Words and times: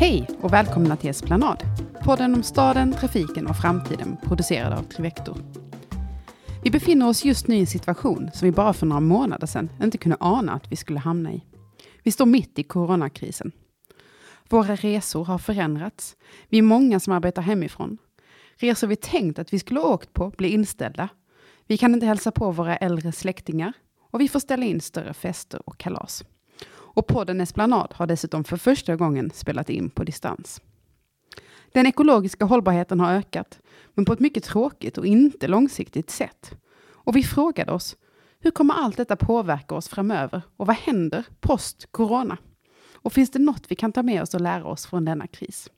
Hej 0.00 0.28
och 0.40 0.52
välkomna 0.52 0.96
till 0.96 1.10
Esplanad. 1.10 1.62
Podden 2.04 2.34
om 2.34 2.42
staden, 2.42 2.92
trafiken 2.92 3.46
och 3.46 3.56
framtiden 3.56 4.16
producerad 4.22 4.72
av 4.72 4.82
Trivector. 4.82 5.36
Vi 6.64 6.70
befinner 6.70 7.08
oss 7.08 7.24
just 7.24 7.48
nu 7.48 7.56
i 7.56 7.60
en 7.60 7.66
situation 7.66 8.30
som 8.34 8.46
vi 8.46 8.52
bara 8.52 8.72
för 8.72 8.86
några 8.86 9.00
månader 9.00 9.46
sedan 9.46 9.70
inte 9.82 9.98
kunde 9.98 10.16
ana 10.20 10.52
att 10.52 10.72
vi 10.72 10.76
skulle 10.76 10.98
hamna 10.98 11.32
i. 11.32 11.44
Vi 12.02 12.12
står 12.12 12.26
mitt 12.26 12.58
i 12.58 12.62
coronakrisen. 12.62 13.52
Våra 14.48 14.76
resor 14.76 15.24
har 15.24 15.38
förändrats. 15.38 16.16
Vi 16.48 16.58
är 16.58 16.62
många 16.62 17.00
som 17.00 17.12
arbetar 17.12 17.42
hemifrån. 17.42 17.98
Resor 18.56 18.86
vi 18.86 18.96
tänkt 18.96 19.38
att 19.38 19.52
vi 19.52 19.58
skulle 19.58 19.80
ha 19.80 19.88
åkt 19.88 20.12
på 20.12 20.30
blir 20.30 20.50
inställda. 20.50 21.08
Vi 21.66 21.76
kan 21.76 21.94
inte 21.94 22.06
hälsa 22.06 22.30
på 22.30 22.50
våra 22.50 22.76
äldre 22.76 23.12
släktingar 23.12 23.72
och 24.10 24.20
vi 24.20 24.28
får 24.28 24.40
ställa 24.40 24.64
in 24.64 24.80
större 24.80 25.14
fester 25.14 25.68
och 25.68 25.78
kalas. 25.78 26.24
Och 27.00 27.06
podden 27.06 27.40
Esplanad 27.40 27.92
har 27.96 28.06
dessutom 28.06 28.44
för 28.44 28.56
första 28.56 28.96
gången 28.96 29.30
spelat 29.34 29.70
in 29.70 29.90
på 29.90 30.04
distans. 30.04 30.60
Den 31.72 31.86
ekologiska 31.86 32.44
hållbarheten 32.44 33.00
har 33.00 33.12
ökat, 33.12 33.60
men 33.94 34.04
på 34.04 34.12
ett 34.12 34.20
mycket 34.20 34.44
tråkigt 34.44 34.98
och 34.98 35.06
inte 35.06 35.48
långsiktigt 35.48 36.10
sätt. 36.10 36.50
Och 36.80 37.16
vi 37.16 37.22
frågade 37.22 37.72
oss, 37.72 37.96
hur 38.40 38.50
kommer 38.50 38.74
allt 38.74 38.96
detta 38.96 39.16
påverka 39.16 39.74
oss 39.74 39.88
framöver 39.88 40.42
och 40.56 40.66
vad 40.66 40.76
händer 40.76 41.24
post-corona? 41.40 42.36
Och 42.94 43.12
finns 43.12 43.30
det 43.30 43.38
något 43.38 43.64
vi 43.68 43.74
kan 43.74 43.92
ta 43.92 44.02
med 44.02 44.22
oss 44.22 44.34
och 44.34 44.40
lära 44.40 44.64
oss 44.64 44.86
från 44.86 45.04
denna 45.04 45.26
kris? 45.26 45.70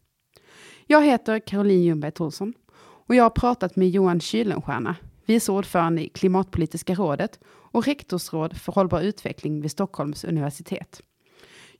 Jag 0.86 1.04
heter 1.04 1.38
Caroline 1.38 1.82
Ljungberg 1.84 2.12
Thorsson 2.12 2.54
och 2.78 3.14
jag 3.14 3.24
har 3.24 3.30
pratat 3.30 3.76
med 3.76 3.90
Johan 3.90 4.20
Kylenstierna, 4.20 4.96
vice 5.26 5.52
ordförande 5.52 6.04
i 6.04 6.08
Klimatpolitiska 6.08 6.94
rådet 6.94 7.40
och 7.46 7.86
rektorsråd 7.86 8.56
för 8.56 8.72
hållbar 8.72 9.00
utveckling 9.00 9.60
vid 9.60 9.70
Stockholms 9.70 10.24
universitet. 10.24 11.02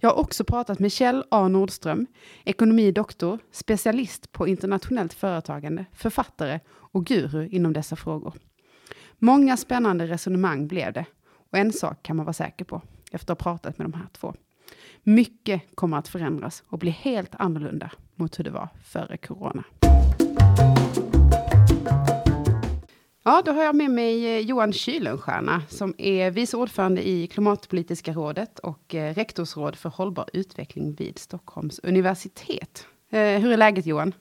Jag 0.05 0.11
har 0.11 0.19
också 0.19 0.45
pratat 0.45 0.79
med 0.79 0.93
Kjell 0.93 1.25
A 1.31 1.49
Nordström, 1.49 2.07
ekonomidoktor, 2.45 3.39
specialist 3.51 4.33
på 4.33 4.49
internationellt 4.49 5.13
företagande, 5.13 5.85
författare 5.93 6.61
och 6.69 7.07
guru 7.07 7.49
inom 7.49 7.73
dessa 7.73 7.97
frågor. 7.97 8.35
Många 9.19 9.57
spännande 9.57 10.07
resonemang 10.07 10.69
blev 10.69 10.93
det 10.93 11.05
och 11.51 11.59
en 11.59 11.73
sak 11.73 12.03
kan 12.03 12.17
man 12.17 12.27
vara 12.27 12.33
säker 12.33 12.65
på 12.65 12.83
efter 13.13 13.33
att 13.33 13.43
ha 13.43 13.53
pratat 13.53 13.79
med 13.79 13.85
de 13.85 13.95
här 13.95 14.07
två. 14.13 14.35
Mycket 15.03 15.63
kommer 15.75 15.97
att 15.97 16.09
förändras 16.09 16.63
och 16.67 16.79
bli 16.79 16.91
helt 16.91 17.35
annorlunda 17.35 17.91
mot 18.15 18.39
hur 18.39 18.45
det 18.45 18.51
var 18.51 18.69
före 18.85 19.17
corona. 19.17 19.65
Ja, 23.25 23.43
då 23.45 23.53
har 23.53 23.65
jag 23.65 23.75
med 23.75 23.91
mig 23.91 24.27
eh, 24.27 24.39
Johan 24.39 24.73
Kylenstierna 24.73 25.63
som 25.71 25.95
är 25.99 26.31
vice 26.31 26.57
ordförande 26.57 27.09
i 27.09 27.27
Klimatpolitiska 27.27 28.13
rådet 28.13 28.59
och 28.59 28.95
eh, 28.95 29.15
rektorsråd 29.15 29.77
för 29.77 29.89
hållbar 29.89 30.29
utveckling 30.33 30.95
vid 30.95 31.19
Stockholms 31.19 31.81
universitet. 31.83 32.87
Eh, 33.13 33.19
hur 33.19 33.53
är 33.53 33.57
läget 33.57 33.87
Johan? 33.87 34.15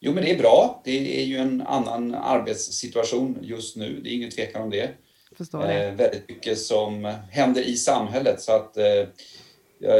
Jo, 0.00 0.12
men 0.12 0.24
det 0.24 0.30
är 0.30 0.38
bra. 0.38 0.82
Det 0.84 1.20
är 1.20 1.24
ju 1.24 1.36
en 1.36 1.62
annan 1.62 2.14
arbetssituation 2.14 3.38
just 3.42 3.76
nu. 3.76 4.00
Det 4.00 4.10
är 4.10 4.14
ingen 4.14 4.30
tvekan 4.30 4.62
om 4.62 4.70
det. 4.70 4.90
Förstår 5.36 5.62
det. 5.62 5.84
Eh, 5.84 5.94
väldigt 5.94 6.28
mycket 6.28 6.58
som 6.58 7.12
händer 7.30 7.62
i 7.62 7.76
samhället. 7.76 8.40
Så 8.40 8.52
att, 8.52 8.76
eh, 8.76 9.08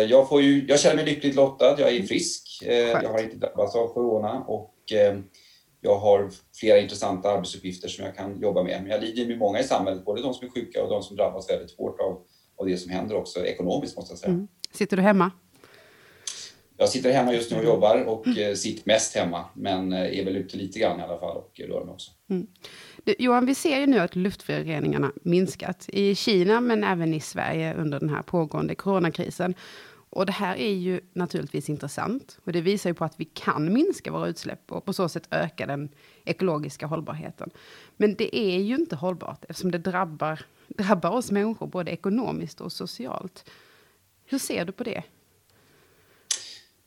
jag, 0.09 0.29
får 0.29 0.43
ju, 0.43 0.67
jag 0.69 0.81
känner 0.81 0.97
mig 0.97 1.05
lyckligt 1.05 1.35
lottad. 1.35 1.81
Jag 1.81 1.97
är 1.97 2.03
frisk. 2.03 2.63
Eh, 2.67 2.75
jag 2.75 3.13
har 3.13 3.23
inte 3.23 3.37
drabbats 3.37 3.75
av 3.75 3.89
corona 3.89 4.45
och 4.47 4.93
jag 5.85 5.99
har 5.99 6.31
flera 6.55 6.79
intressanta 6.79 7.31
arbetsuppgifter 7.31 7.89
som 7.89 8.05
jag 8.05 8.17
kan 8.17 8.41
jobba 8.41 8.63
med. 8.63 8.83
Men 8.83 8.91
jag 8.91 9.01
lider 9.03 9.27
med 9.27 9.39
många 9.39 9.61
i 9.61 9.65
samhället, 9.65 10.05
både 10.05 10.23
de 10.23 10.35
som 10.35 10.47
är 10.47 10.51
sjuka 10.51 10.83
och 10.83 10.91
de 10.91 11.03
som 11.03 11.17
drabbas 11.17 11.51
väldigt 11.51 11.79
hårt 11.79 12.01
av, 12.01 12.23
av 12.57 12.67
det 12.67 12.77
som 12.77 12.91
händer 12.91 13.17
också 13.17 13.47
ekonomiskt 13.47 13.97
måste 13.97 14.13
jag 14.13 14.19
säga. 14.19 14.33
Mm. 14.33 14.49
Sitter 14.73 14.97
du 14.97 15.03
hemma? 15.03 15.31
Jag 16.77 16.89
sitter 16.89 17.13
hemma 17.13 17.33
just 17.33 17.51
nu 17.51 17.59
och 17.59 17.65
jobbar 17.65 18.05
och 18.05 18.27
mm. 18.27 18.57
sitter 18.57 18.83
mest 18.87 19.17
hemma, 19.17 19.45
men 19.55 19.93
eh, 19.93 20.19
är 20.19 20.25
väl 20.25 20.37
ute 20.37 20.57
lite 20.57 20.79
grann 20.79 21.01
i 21.01 21.03
alla 21.03 21.19
fall 21.19 21.37
och 21.37 21.61
rör 21.69 21.85
mig 21.85 21.93
också. 21.93 22.11
Mm. 22.31 22.47
Du, 23.05 23.15
Johan, 23.19 23.47
vi 23.47 23.55
ser 23.55 23.81
ju 23.81 23.87
nu 23.87 23.99
att 23.99 24.17
luftföroreningarna 24.17 25.13
minskat 25.23 25.89
i 25.89 26.15
Kina, 26.15 26.61
men 26.61 26.85
även 26.85 27.15
i 27.15 27.21
Sverige 27.21 27.75
under 27.75 28.01
den 28.01 28.09
här 28.09 28.23
pågående 28.23 28.75
coronakrisen. 28.75 29.55
Och 30.15 30.27
det 30.27 30.33
här 30.33 30.57
är 30.57 30.73
ju 30.73 31.01
naturligtvis 31.13 31.69
intressant 31.69 32.39
och 32.45 32.53
det 32.53 32.61
visar 32.61 32.91
ju 32.91 32.95
på 32.95 33.05
att 33.05 33.15
vi 33.21 33.25
kan 33.25 33.73
minska 33.73 34.13
våra 34.13 34.29
utsläpp 34.29 34.73
och 34.73 34.85
på 34.85 34.93
så 34.93 35.09
sätt 35.09 35.29
öka 35.31 35.67
den 35.67 35.89
ekologiska 36.25 36.87
hållbarheten. 36.87 37.51
Men 37.97 38.15
det 38.15 38.37
är 38.37 38.59
ju 38.59 38.75
inte 38.75 38.97
hållbart 38.97 39.45
eftersom 39.49 39.71
det 39.71 39.79
drabbar, 39.79 40.41
drabbar 40.69 41.11
oss 41.11 41.31
människor 41.31 41.67
både 41.67 41.91
ekonomiskt 41.91 42.61
och 42.61 42.73
socialt. 42.73 43.51
Hur 44.25 44.39
ser 44.39 44.65
du 44.65 44.73
på 44.73 44.85
det? 44.85 45.03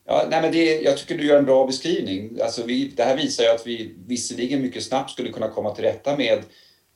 Ja, 0.06 0.28
nej 0.30 0.42
men 0.42 0.52
det, 0.52 0.82
jag 0.82 0.98
tycker 0.98 1.18
du 1.18 1.26
gör 1.26 1.40
en 1.40 1.46
bra 1.46 1.68
beskrivning. 1.68 2.38
Alltså 2.42 2.64
vi, 2.66 2.88
det 2.88 3.04
här 3.04 3.18
visar 3.18 3.44
ju 3.44 3.50
att 3.50 3.68
vi 3.68 3.96
visserligen 4.08 4.62
mycket 4.62 4.84
snabbt 4.84 5.12
skulle 5.12 5.32
kunna 5.32 5.50
komma 5.50 5.76
till 5.76 5.84
rätta 5.84 6.18
med 6.18 6.44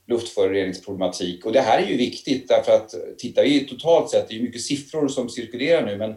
luftföroreningsproblematik. 0.07 1.45
Och 1.45 1.51
det 1.51 1.61
här 1.61 1.81
är 1.81 1.87
ju 1.87 1.97
viktigt 1.97 2.47
därför 2.47 2.71
att 2.71 2.93
tittar 3.17 3.43
vi 3.43 3.59
totalt 3.59 4.09
sett, 4.09 4.27
det 4.27 4.33
är 4.33 4.37
ju 4.37 4.43
mycket 4.43 4.61
siffror 4.61 5.07
som 5.07 5.29
cirkulerar 5.29 5.85
nu, 5.85 5.97
men 5.97 6.15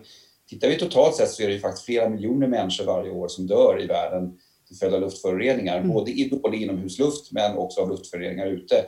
tittar 0.49 0.69
vi 0.69 0.79
totalt 0.79 1.17
sett 1.17 1.31
så 1.31 1.43
är 1.43 1.47
det 1.47 1.53
ju 1.53 1.61
faktiskt 1.61 1.87
flera 1.87 2.09
miljoner 2.09 2.47
människor 2.47 2.85
varje 2.85 3.11
år 3.11 3.29
som 3.29 3.47
dör 3.47 3.83
i 3.83 3.87
världen 3.87 4.39
till 4.69 4.77
följd 4.77 4.95
av 4.95 5.01
luftföroreningar, 5.01 5.77
mm. 5.77 5.89
både 5.89 6.11
i 6.11 6.29
dålig 6.29 6.63
inomhusluft 6.63 7.33
men 7.33 7.57
också 7.57 7.81
av 7.81 7.91
luftföroreningar 7.91 8.47
ute. 8.47 8.85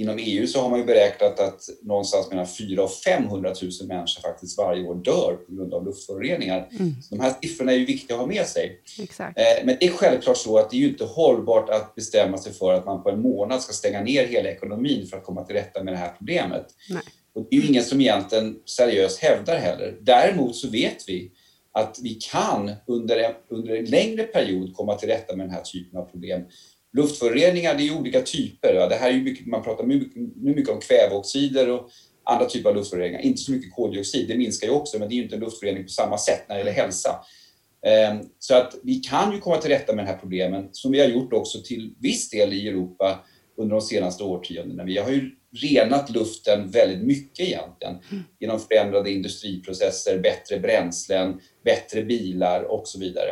Inom 0.00 0.18
EU 0.18 0.46
så 0.46 0.60
har 0.60 0.70
man 0.70 0.78
ju 0.78 0.84
beräknat 0.84 1.40
att 1.40 1.60
någonstans 1.82 2.30
mellan 2.30 2.46
400 2.46 2.82
och 2.82 2.90
500 2.90 3.54
000 3.62 3.70
människor 3.88 4.20
faktiskt 4.20 4.58
varje 4.58 4.84
år 4.84 4.94
dör 4.94 5.36
på 5.46 5.54
grund 5.54 5.74
av 5.74 5.84
luftföroreningar. 5.84 6.68
Mm. 6.72 6.94
de 7.10 7.20
här 7.20 7.34
siffrorna 7.42 7.72
är 7.72 7.76
ju 7.76 7.84
viktiga 7.84 8.16
att 8.16 8.20
ha 8.20 8.26
med 8.26 8.46
sig. 8.46 8.80
Exakt. 9.02 9.38
Eh, 9.38 9.64
men 9.64 9.76
det 9.80 9.86
är 9.86 9.90
självklart 9.90 10.36
så 10.36 10.58
att 10.58 10.70
det 10.70 10.76
är 10.76 10.78
ju 10.78 10.88
inte 10.88 11.04
hållbart 11.04 11.70
att 11.70 11.94
bestämma 11.94 12.38
sig 12.38 12.52
för 12.52 12.72
att 12.72 12.86
man 12.86 13.02
på 13.02 13.10
en 13.10 13.20
månad 13.20 13.62
ska 13.62 13.72
stänga 13.72 14.00
ner 14.00 14.26
hela 14.26 14.48
ekonomin 14.48 15.06
för 15.06 15.16
att 15.16 15.24
komma 15.24 15.44
till 15.44 15.56
rätta 15.56 15.82
med 15.82 15.94
det 15.94 15.98
här 15.98 16.12
problemet. 16.18 16.66
Nej. 16.90 17.02
Och 17.34 17.46
det 17.50 17.56
är 17.56 17.60
ju 17.60 17.68
ingen 17.68 17.84
som 17.84 18.00
egentligen 18.00 18.56
seriöst 18.66 19.18
hävdar 19.18 19.56
heller. 19.56 19.98
Däremot 20.00 20.56
så 20.56 20.68
vet 20.68 21.08
vi 21.08 21.32
att 21.72 21.98
vi 22.02 22.14
kan 22.14 22.72
under 22.86 23.16
en, 23.16 23.32
under 23.48 23.76
en 23.76 23.84
längre 23.84 24.22
period 24.22 24.74
komma 24.74 24.94
till 24.94 25.08
rätta 25.08 25.36
med 25.36 25.46
den 25.46 25.54
här 25.54 25.62
typen 25.62 26.00
av 26.00 26.04
problem 26.04 26.42
Luftföroreningar, 26.92 27.74
det 27.74 27.88
är 27.88 27.98
olika 27.98 28.22
typer. 28.22 28.88
Det 28.88 28.94
här 28.94 29.10
är 29.10 29.20
mycket, 29.20 29.46
man 29.46 29.62
pratar 29.62 29.84
mycket, 29.84 30.16
mycket 30.36 30.68
om 30.68 30.80
kväveoxider 30.80 31.70
och 31.70 31.90
andra 32.24 32.46
typer 32.46 32.70
av 32.70 32.76
luftföroreningar. 32.76 33.20
Inte 33.20 33.40
så 33.40 33.52
mycket 33.52 33.74
koldioxid, 33.74 34.28
det 34.28 34.36
minskar 34.36 34.66
ju 34.68 34.74
också, 34.74 34.98
men 34.98 35.08
det 35.08 35.14
är 35.14 35.16
ju 35.16 35.22
inte 35.22 35.36
en 35.36 35.40
luftförorening 35.40 35.82
på 35.82 35.88
samma 35.88 36.18
sätt 36.18 36.44
när 36.48 36.56
det 36.56 36.60
gäller 36.60 36.72
hälsa. 36.72 37.24
Ehm, 37.86 38.18
så 38.38 38.54
att 38.54 38.74
vi 38.82 38.94
kan 38.94 39.32
ju 39.32 39.38
komma 39.38 39.56
till 39.56 39.70
rätta 39.70 39.94
med 39.94 40.04
de 40.04 40.10
här 40.10 40.18
problemen, 40.18 40.68
som 40.72 40.92
vi 40.92 41.00
har 41.00 41.08
gjort 41.08 41.32
också 41.32 41.62
till 41.62 41.94
viss 42.00 42.30
del 42.30 42.52
i 42.52 42.68
Europa 42.68 43.24
under 43.56 43.76
de 43.76 43.80
senaste 43.80 44.24
årtiondena. 44.24 44.84
Vi 44.84 44.98
har 44.98 45.10
ju 45.10 45.30
renat 45.62 46.10
luften 46.10 46.70
väldigt 46.70 47.06
mycket 47.06 47.46
egentligen 47.46 47.98
genom 48.38 48.60
förändrade 48.60 49.10
industriprocesser, 49.10 50.18
bättre 50.18 50.58
bränslen, 50.58 51.40
bättre 51.64 52.02
bilar 52.02 52.62
och 52.62 52.88
så 52.88 52.98
vidare 52.98 53.30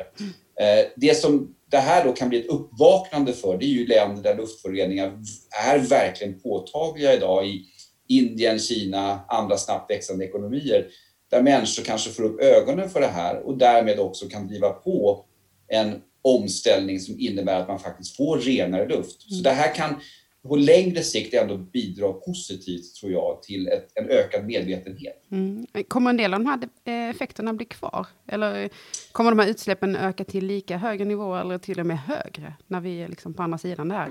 det 0.96 1.20
som 1.20 1.54
det 1.70 1.78
här 1.78 2.04
då 2.04 2.12
kan 2.12 2.28
bli 2.28 2.38
ett 2.38 2.46
uppvaknande 2.46 3.32
för, 3.32 3.58
det 3.58 3.64
är 3.64 3.68
ju 3.68 3.86
länder 3.86 4.22
där 4.22 4.36
luftföroreningar 4.36 5.18
är 5.66 5.78
verkligen 5.78 6.40
påtagliga 6.40 7.14
idag 7.14 7.46
i 7.46 7.64
Indien, 8.08 8.58
Kina, 8.58 9.20
andra 9.28 9.56
snabbt 9.56 9.90
växande 9.90 10.24
ekonomier, 10.24 10.86
där 11.30 11.42
människor 11.42 11.82
kanske 11.82 12.10
får 12.10 12.22
upp 12.22 12.40
ögonen 12.40 12.90
för 12.90 13.00
det 13.00 13.06
här 13.06 13.36
och 13.46 13.58
därmed 13.58 13.98
också 13.98 14.28
kan 14.28 14.46
driva 14.46 14.70
på 14.70 15.24
en 15.68 16.02
omställning 16.22 17.00
som 17.00 17.20
innebär 17.20 17.60
att 17.60 17.68
man 17.68 17.78
faktiskt 17.78 18.16
får 18.16 18.38
renare 18.38 18.88
luft. 18.88 19.22
Så 19.22 19.42
det 19.42 19.50
här 19.50 19.74
kan 19.74 20.00
på 20.48 20.56
längre 20.56 21.02
sikt 21.02 21.34
ändå 21.34 21.56
bidra 21.56 22.12
positivt, 22.12 22.94
tror 22.94 23.12
jag, 23.12 23.42
till 23.42 23.68
ett, 23.68 23.88
en 23.94 24.08
ökad 24.08 24.46
medvetenhet. 24.46 25.22
Mm. 25.32 25.66
Kommer 25.88 26.10
en 26.10 26.16
del 26.16 26.34
av 26.34 26.40
de 26.40 26.46
här 26.46 26.68
eh, 26.84 27.10
effekterna 27.10 27.52
bli 27.52 27.66
kvar? 27.66 28.06
Eller 28.26 28.70
kommer 29.12 29.30
de 29.30 29.38
här 29.38 29.48
utsläppen 29.48 29.96
öka 29.96 30.24
till 30.24 30.46
lika 30.46 30.76
höga 30.76 31.04
nivåer 31.04 31.40
eller 31.40 31.58
till 31.58 31.80
och 31.80 31.86
med 31.86 31.98
högre 31.98 32.52
när 32.66 32.80
vi 32.80 33.02
är 33.02 33.08
liksom 33.08 33.34
på 33.34 33.42
andra 33.42 33.58
sidan 33.58 33.88
det 33.88 33.94
här? 33.94 34.10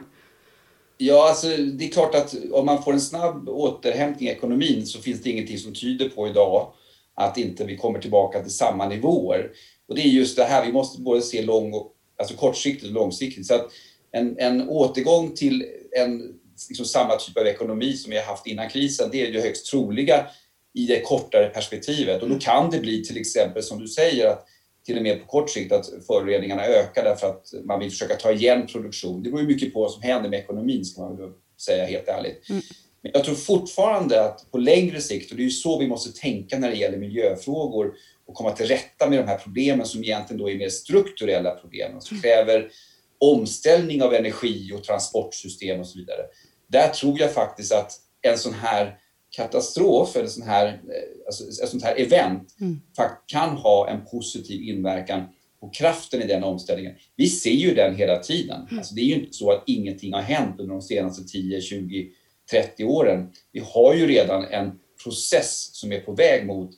Ja, 0.98 1.30
alltså, 1.30 1.48
det 1.48 1.86
är 1.86 1.90
klart 1.90 2.16
att 2.16 2.36
om 2.52 2.66
man 2.66 2.84
får 2.84 2.94
en 2.94 3.02
snabb 3.02 3.50
återhämtning 3.50 4.30
i 4.30 4.32
ekonomin 4.32 4.86
så 4.86 5.00
finns 5.00 5.24
det 5.24 5.30
ingenting 5.30 5.58
som 5.58 5.74
tyder 5.74 6.10
på 6.10 6.28
idag 6.28 6.74
att 7.16 7.38
inte 7.38 7.66
vi 7.66 7.78
kommer 7.78 8.00
tillbaka 8.00 8.44
till 8.44 8.52
samma 8.54 8.88
nivåer. 8.88 9.52
Och 9.88 9.96
det 9.96 10.02
är 10.02 10.08
just 10.08 10.38
det 10.38 10.44
här, 10.44 10.66
vi 10.66 10.72
måste 10.72 11.02
både 11.02 11.22
se 11.22 11.42
lång 11.42 11.74
och, 11.74 11.94
alltså 12.20 12.36
kortsiktigt 12.36 12.88
och 12.88 12.94
långsiktigt. 12.94 13.46
Så 13.46 13.56
att 13.56 13.72
en, 14.12 14.36
en 14.40 14.70
återgång 14.70 15.36
till 15.36 15.66
en, 15.98 16.34
liksom 16.70 16.86
samma 16.86 17.16
typ 17.16 17.38
av 17.38 17.48
ekonomi 17.48 17.94
som 17.94 18.12
vi 18.12 18.18
har 18.18 18.24
haft 18.24 18.48
innan 18.48 18.70
krisen, 18.70 19.10
det 19.12 19.22
är 19.22 19.32
ju 19.32 19.42
högst 19.42 19.66
troliga 19.66 20.26
i 20.74 20.86
det 20.86 21.02
kortare 21.02 21.50
perspektivet. 21.50 22.24
Och 22.24 22.30
då 22.30 22.40
kan 22.40 22.72
det 22.72 22.80
bli 22.80 23.04
till 23.04 23.18
exempel 23.18 23.64
som 23.64 23.80
du 23.80 23.88
säger 23.88 24.28
att 24.28 24.48
till 24.86 24.98
och 24.98 25.04
med 25.04 25.22
på 25.22 25.28
kort 25.28 25.50
sikt 25.50 25.72
att 25.72 25.90
föroreningarna 26.08 26.66
ökar 26.66 27.04
därför 27.04 27.28
att 27.28 27.54
man 27.64 27.80
vill 27.80 27.90
försöka 27.90 28.16
ta 28.16 28.32
igen 28.32 28.68
produktion. 28.68 29.24
Det 29.24 29.30
beror 29.30 29.42
ju 29.42 29.48
mycket 29.48 29.74
på 29.74 29.80
vad 29.80 29.92
som 29.92 30.02
händer 30.02 30.30
med 30.30 30.40
ekonomin 30.40 30.86
ska 30.86 31.02
man 31.02 31.18
väl 31.18 31.30
säga 31.58 31.86
helt 31.86 32.08
ärligt. 32.08 32.50
Mm. 32.50 32.62
Men 33.02 33.12
jag 33.14 33.24
tror 33.24 33.36
fortfarande 33.36 34.24
att 34.24 34.52
på 34.52 34.58
längre 34.58 35.02
sikt, 35.02 35.32
och 35.32 35.38
det 35.38 35.44
är 35.44 35.46
ju 35.46 35.52
så 35.52 35.80
vi 35.80 35.88
måste 35.88 36.20
tänka 36.20 36.60
när 36.60 36.70
det 36.70 36.76
gäller 36.76 36.98
miljöfrågor 36.98 37.94
och 38.26 38.36
komma 38.36 38.52
till 38.52 38.66
rätta 38.66 39.10
med 39.10 39.20
de 39.20 39.28
här 39.28 39.38
problemen 39.38 39.86
som 39.86 40.04
egentligen 40.04 40.40
då 40.40 40.50
är 40.50 40.56
mer 40.56 40.70
strukturella 40.70 41.52
problem, 41.52 42.02
som 42.02 42.22
kräver 42.22 42.70
omställning 43.20 44.04
av 44.04 44.14
energi 44.14 44.72
och 44.74 44.84
transportsystem 44.84 45.80
och 45.80 45.88
så 45.88 46.00
vidare. 46.00 46.22
Där 46.68 46.88
tror 46.90 47.20
jag 47.20 47.34
faktiskt 47.34 47.74
att 47.74 47.92
en 48.22 48.38
sån 48.38 48.54
här 48.54 49.00
katastrof 49.30 50.16
eller 50.16 50.28
sån 50.28 50.48
här, 50.48 50.68
eh, 50.68 51.26
alltså 51.26 51.64
ett 51.64 51.70
sånt 51.70 51.84
här 51.84 52.00
event 52.00 52.56
mm. 52.62 52.82
kan 53.26 53.50
ha 53.50 53.90
en 53.90 54.06
positiv 54.06 54.62
inverkan 54.62 55.24
på 55.60 55.70
kraften 55.70 56.22
i 56.22 56.28
den 56.28 56.44
omställningen. 56.44 56.96
Vi 57.16 57.28
ser 57.28 57.52
ju 57.52 57.74
den 57.74 57.96
hela 57.96 58.20
tiden. 58.20 58.62
Mm. 58.62 58.78
Alltså 58.78 58.96
det 58.96 59.02
är 59.02 59.06
ju 59.06 59.14
inte 59.14 59.34
så 59.34 59.52
att 59.52 59.64
ingenting 59.66 60.14
har 60.14 60.22
hänt 60.22 60.60
under 60.60 60.74
de 60.74 60.82
senaste 60.82 61.24
10, 61.24 61.62
20, 61.62 62.10
30 62.52 62.84
åren. 62.84 63.32
Vi 63.52 63.62
har 63.74 63.94
ju 63.94 64.08
redan 64.08 64.46
en 64.46 64.72
process 65.04 65.70
som 65.74 65.92
är 65.92 66.00
på 66.00 66.14
väg 66.14 66.46
mot 66.46 66.72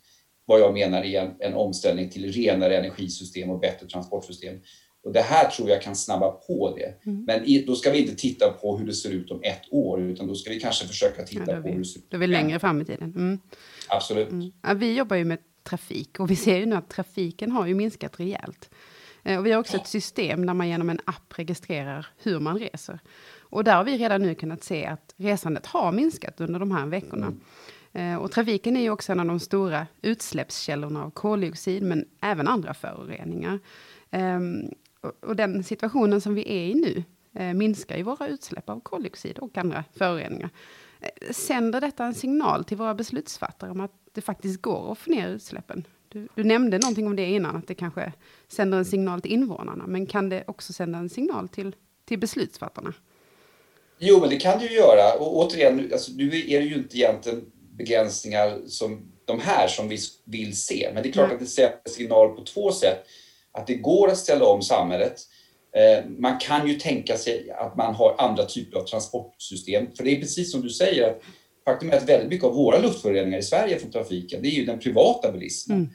vad 0.45 0.59
jag 0.59 0.74
menar 0.74 1.03
är 1.03 1.21
en, 1.21 1.35
en 1.39 1.53
omställning 1.53 2.09
till 2.09 2.31
renare 2.31 2.77
energisystem 2.77 3.50
och 3.50 3.59
bättre 3.59 3.88
transportsystem. 3.88 4.59
Och 5.04 5.13
det 5.13 5.22
här 5.22 5.50
tror 5.50 5.69
jag 5.69 5.81
kan 5.81 5.96
snabba 5.96 6.31
på 6.31 6.75
det. 6.78 7.06
Mm. 7.06 7.24
Men 7.28 7.46
i, 7.46 7.66
då 7.66 7.75
ska 7.75 7.92
vi 7.92 8.01
inte 8.01 8.16
titta 8.16 8.50
på 8.51 8.78
hur 8.78 8.86
det 8.86 8.94
ser 8.94 9.10
ut 9.10 9.31
om 9.31 9.40
ett 9.44 9.62
år, 9.72 10.01
utan 10.01 10.28
då 10.28 10.36
ska 10.36 10.50
vi 10.50 10.60
kanske 10.60 10.88
försöka 10.88 11.24
titta 11.24 11.51
ja, 11.51 11.56
på 11.56 11.62
vi, 11.62 11.72
hur 11.72 11.80
det 11.80 11.86
ser 11.86 12.00
ut. 12.00 12.06
Då 12.10 12.18
är 12.18 12.19
vi 12.19 12.28
längre 12.28 12.60
fram 12.60 12.81
i 12.81 12.86
tiden. 12.86 13.13
Mm. 13.16 13.40
Absolut. 13.88 14.31
Mm. 14.31 14.51
Ja, 14.62 14.74
vi 14.74 14.98
jobbar 14.98 15.16
ju 15.16 15.25
med 15.25 15.40
trafik 15.63 16.19
och 16.19 16.31
vi 16.31 16.36
ser 16.36 16.57
ju 16.57 16.66
nu 16.66 16.75
att 16.75 16.90
trafiken 16.90 17.51
har 17.51 17.68
ju 17.68 17.75
minskat 17.75 18.19
rejält. 18.19 18.69
Eh, 19.24 19.40
och 19.40 19.46
vi 19.46 19.51
har 19.51 19.60
också 19.60 19.78
ett 19.78 19.88
system 19.88 20.46
där 20.46 20.54
man 20.54 20.69
genom 20.69 20.90
en 20.90 21.00
app 21.06 21.34
registrerar 21.40 22.07
hur 22.24 22.40
man 22.40 22.60
reser. 22.60 23.00
Och 23.40 23.63
där 23.63 23.75
har 23.75 23.84
vi 23.84 23.98
redan 23.98 24.22
nu 24.22 24.36
kunnat 24.36 24.63
se 24.63 24.86
att 24.86 25.13
resandet 25.18 25.66
har 25.66 25.92
minskat 25.92 26.42
under 26.42 26.60
de 26.60 26.72
här 26.72 26.86
veckorna. 26.86 27.25
Mm. 27.25 27.40
Eh, 27.94 28.22
och 28.22 28.31
trafiken 28.31 28.78
är 28.78 28.81
ju 28.81 28.90
också 28.90 29.12
en 29.12 29.19
av 29.19 29.25
de 29.25 29.40
stora 29.40 29.88
utsläppskällorna 30.02 31.04
av 31.04 31.10
koldioxid, 31.10 31.84
men 31.84 32.06
även 32.22 32.48
andra 32.48 32.74
föroreningar. 32.74 33.60
Och 35.19 35.36
den 35.36 35.63
situationen 35.63 36.22
som 36.22 36.36
vi 36.36 36.42
är 36.42 36.66
i 36.66 36.74
nu 36.74 37.04
eh, 37.34 37.54
minskar 37.54 37.98
ju 37.98 38.04
våra 38.04 38.28
utsläpp 38.28 38.69
av 38.69 38.80
koldioxid 38.80 39.40
och 39.40 39.57
andra 39.57 39.84
föroreningar. 39.94 40.50
Eh, 41.01 41.31
sänder 41.31 41.81
detta 41.81 42.06
en 42.06 42.16
signal 42.16 42.63
till 42.63 42.78
våra 42.78 42.94
beslutsfattare 42.94 43.72
om 43.72 43.80
att 43.80 43.92
det 44.13 44.22
faktiskt 44.22 44.62
går 44.62 44.92
att 44.92 44.98
få 44.98 45.12
ner 45.12 45.30
utsläppen? 45.30 45.88
Du, 46.10 46.28
du, 46.36 46.44
nämnde 46.44 46.78
någonting 46.78 47.07
om 47.07 47.16
det 47.16 47.25
innan, 47.25 47.56
att 47.56 47.68
det 47.68 47.75
kanske 47.75 48.13
sänder 48.48 48.78
en 48.78 48.86
signal 48.86 49.22
till 49.22 49.31
invånarna, 49.31 49.88
men 49.88 50.06
kan 50.06 50.30
det 50.30 50.44
också 50.48 50.74
sända 50.74 51.00
en 51.00 51.10
signal 51.10 51.48
till, 51.48 51.75
till 52.06 52.19
beslutsfattarna? 52.19 52.94
Jo, 53.98 54.19
men 54.19 54.30
det 54.30 54.38
kan 54.38 54.60
det 54.60 54.66
ju 54.66 54.75
göra. 54.75 55.13
Och 55.19 55.38
återigen, 55.38 55.90
alltså, 55.92 56.12
nu 56.12 56.28
är 56.28 56.60
det 56.60 56.66
ju 56.66 56.75
inte 56.75 56.98
egentligen 56.98 57.52
begränsningar 57.78 58.60
som 58.68 59.12
de 59.25 59.40
här 59.40 59.68
som 59.68 59.90
vi 59.90 59.98
vill 60.25 60.57
se. 60.57 60.92
Men 60.94 61.04
det 61.04 61.10
är 61.10 61.13
klart 61.13 61.25
mm. 61.25 61.36
att 61.36 61.42
det 61.42 61.50
sänder 61.50 61.90
signal 61.90 62.36
på 62.36 62.44
två 62.44 62.72
sätt. 62.72 63.07
Att 63.59 63.67
det 63.67 63.75
går 63.75 64.07
att 64.07 64.17
ställa 64.17 64.45
om 64.45 64.61
samhället. 64.61 65.21
Eh, 65.75 66.06
man 66.17 66.39
kan 66.39 66.67
ju 66.67 66.73
tänka 66.73 67.17
sig 67.17 67.51
att 67.51 67.77
man 67.77 67.95
har 67.95 68.15
andra 68.17 68.45
typer 68.45 68.79
av 68.79 68.83
transportsystem. 68.83 69.88
För 69.97 70.03
det 70.03 70.11
är 70.11 70.19
precis 70.19 70.51
som 70.51 70.61
du 70.61 70.69
säger, 70.69 71.09
att 71.09 71.21
faktum 71.65 71.89
är 71.89 71.97
att 71.97 72.09
väldigt 72.09 72.29
mycket 72.29 72.45
av 72.45 72.53
våra 72.53 72.79
luftföroreningar 72.79 73.38
i 73.38 73.44
Sverige 73.44 73.79
från 73.79 73.91
trafiken, 73.91 74.41
det 74.41 74.47
är 74.47 74.51
ju 74.51 74.65
den 74.65 74.79
privata 74.79 75.31
bilismen. 75.31 75.77
Mm. 75.77 75.89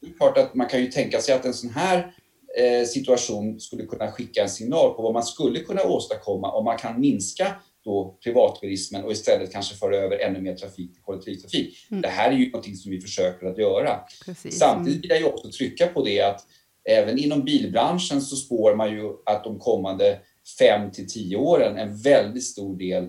Det 0.00 0.06
är 0.06 0.12
klart 0.12 0.38
att 0.38 0.54
man 0.54 0.68
kan 0.68 0.80
ju 0.80 0.86
tänka 0.86 1.20
sig 1.20 1.34
att 1.34 1.44
en 1.44 1.54
sån 1.54 1.70
här 1.70 2.14
eh, 2.58 2.86
situation 2.86 3.60
skulle 3.60 3.86
kunna 3.86 4.10
skicka 4.10 4.42
en 4.42 4.48
signal 4.48 4.94
på 4.94 5.02
vad 5.02 5.12
man 5.12 5.22
skulle 5.22 5.60
kunna 5.60 5.82
åstadkomma 5.82 6.52
om 6.52 6.64
man 6.64 6.78
kan 6.78 7.00
minska 7.00 7.54
då 7.84 8.18
privatbilismen 8.24 9.04
och 9.04 9.12
istället 9.12 9.52
kanske 9.52 9.74
föra 9.74 9.96
över 9.96 10.18
ännu 10.18 10.40
mer 10.40 10.54
trafik 10.54 10.92
till 10.92 11.02
kollektivtrafik. 11.02 11.86
Mm. 11.90 12.02
Det 12.02 12.08
här 12.08 12.30
är 12.30 12.36
ju 12.36 12.50
någonting 12.50 12.76
som 12.76 12.90
vi 12.90 13.00
försöker 13.00 13.46
att 13.46 13.58
göra. 13.58 14.00
Precis. 14.24 14.58
Samtidigt 14.58 15.02
vill 15.02 15.10
jag 15.10 15.18
ju 15.18 15.24
också 15.24 15.50
trycka 15.50 15.86
på 15.86 16.04
det 16.04 16.20
att 16.20 16.46
även 16.88 17.18
inom 17.18 17.44
bilbranschen 17.44 18.22
så 18.22 18.36
spår 18.36 18.74
man 18.74 18.90
ju 18.90 19.12
att 19.26 19.44
de 19.44 19.58
kommande 19.58 20.18
fem 20.58 20.90
till 20.90 21.08
tio 21.08 21.36
åren 21.36 21.78
en 21.78 22.02
väldigt 22.02 22.44
stor 22.44 22.76
del 22.76 23.04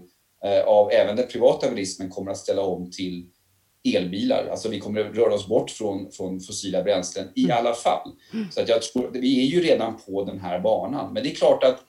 eh, 0.46 0.64
av 0.66 0.92
även 0.92 1.16
den 1.16 1.28
privata 1.28 1.70
bilismen 1.70 2.10
kommer 2.10 2.31
att 2.31 2.38
ställa 2.38 2.62
om 2.62 2.92
till 2.92 3.26
elbilar. 3.96 4.48
Alltså 4.52 4.70
vi 4.70 4.80
kommer 4.80 5.02
att 5.02 5.16
röra 5.16 5.34
oss 5.34 5.48
bort 5.48 5.72
från, 5.72 6.12
från 6.12 6.40
fossila 6.40 6.84
bränslen 6.84 7.28
i 7.36 7.44
mm. 7.44 7.58
alla 7.58 7.74
fall. 7.74 8.12
Mm. 8.34 8.52
Så 8.52 8.62
att 8.62 8.70
jag 8.70 8.81
tror, 8.81 9.10
vi 9.14 9.40
är 9.40 9.46
ju 9.46 9.62
redan 9.62 9.98
på 10.06 10.24
den 10.24 10.40
här 10.40 10.60
banan. 10.60 11.14
Men 11.14 11.24
det 11.24 11.31
är 11.31 11.36
klart 11.36 11.64
att 11.64 11.80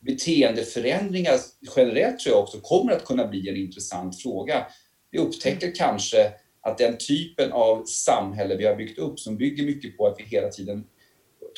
beteendeförändringar 0.00 1.34
generellt 1.76 2.18
tror 2.18 2.34
jag 2.34 2.42
också 2.42 2.58
kommer 2.60 2.92
att 2.92 3.04
kunna 3.04 3.26
bli 3.26 3.48
en 3.48 3.56
intressant 3.56 4.22
fråga. 4.22 4.66
Vi 5.10 5.18
upptäcker 5.18 5.66
mm. 5.66 5.76
kanske 5.76 6.32
att 6.60 6.78
den 6.78 6.96
typen 6.98 7.52
av 7.52 7.84
samhälle 7.84 8.56
vi 8.56 8.66
har 8.66 8.76
byggt 8.76 8.98
upp 8.98 9.20
som 9.20 9.36
bygger 9.36 9.64
mycket 9.64 9.96
på 9.96 10.06
att 10.06 10.14
vi 10.18 10.24
hela 10.24 10.48
tiden 10.48 10.84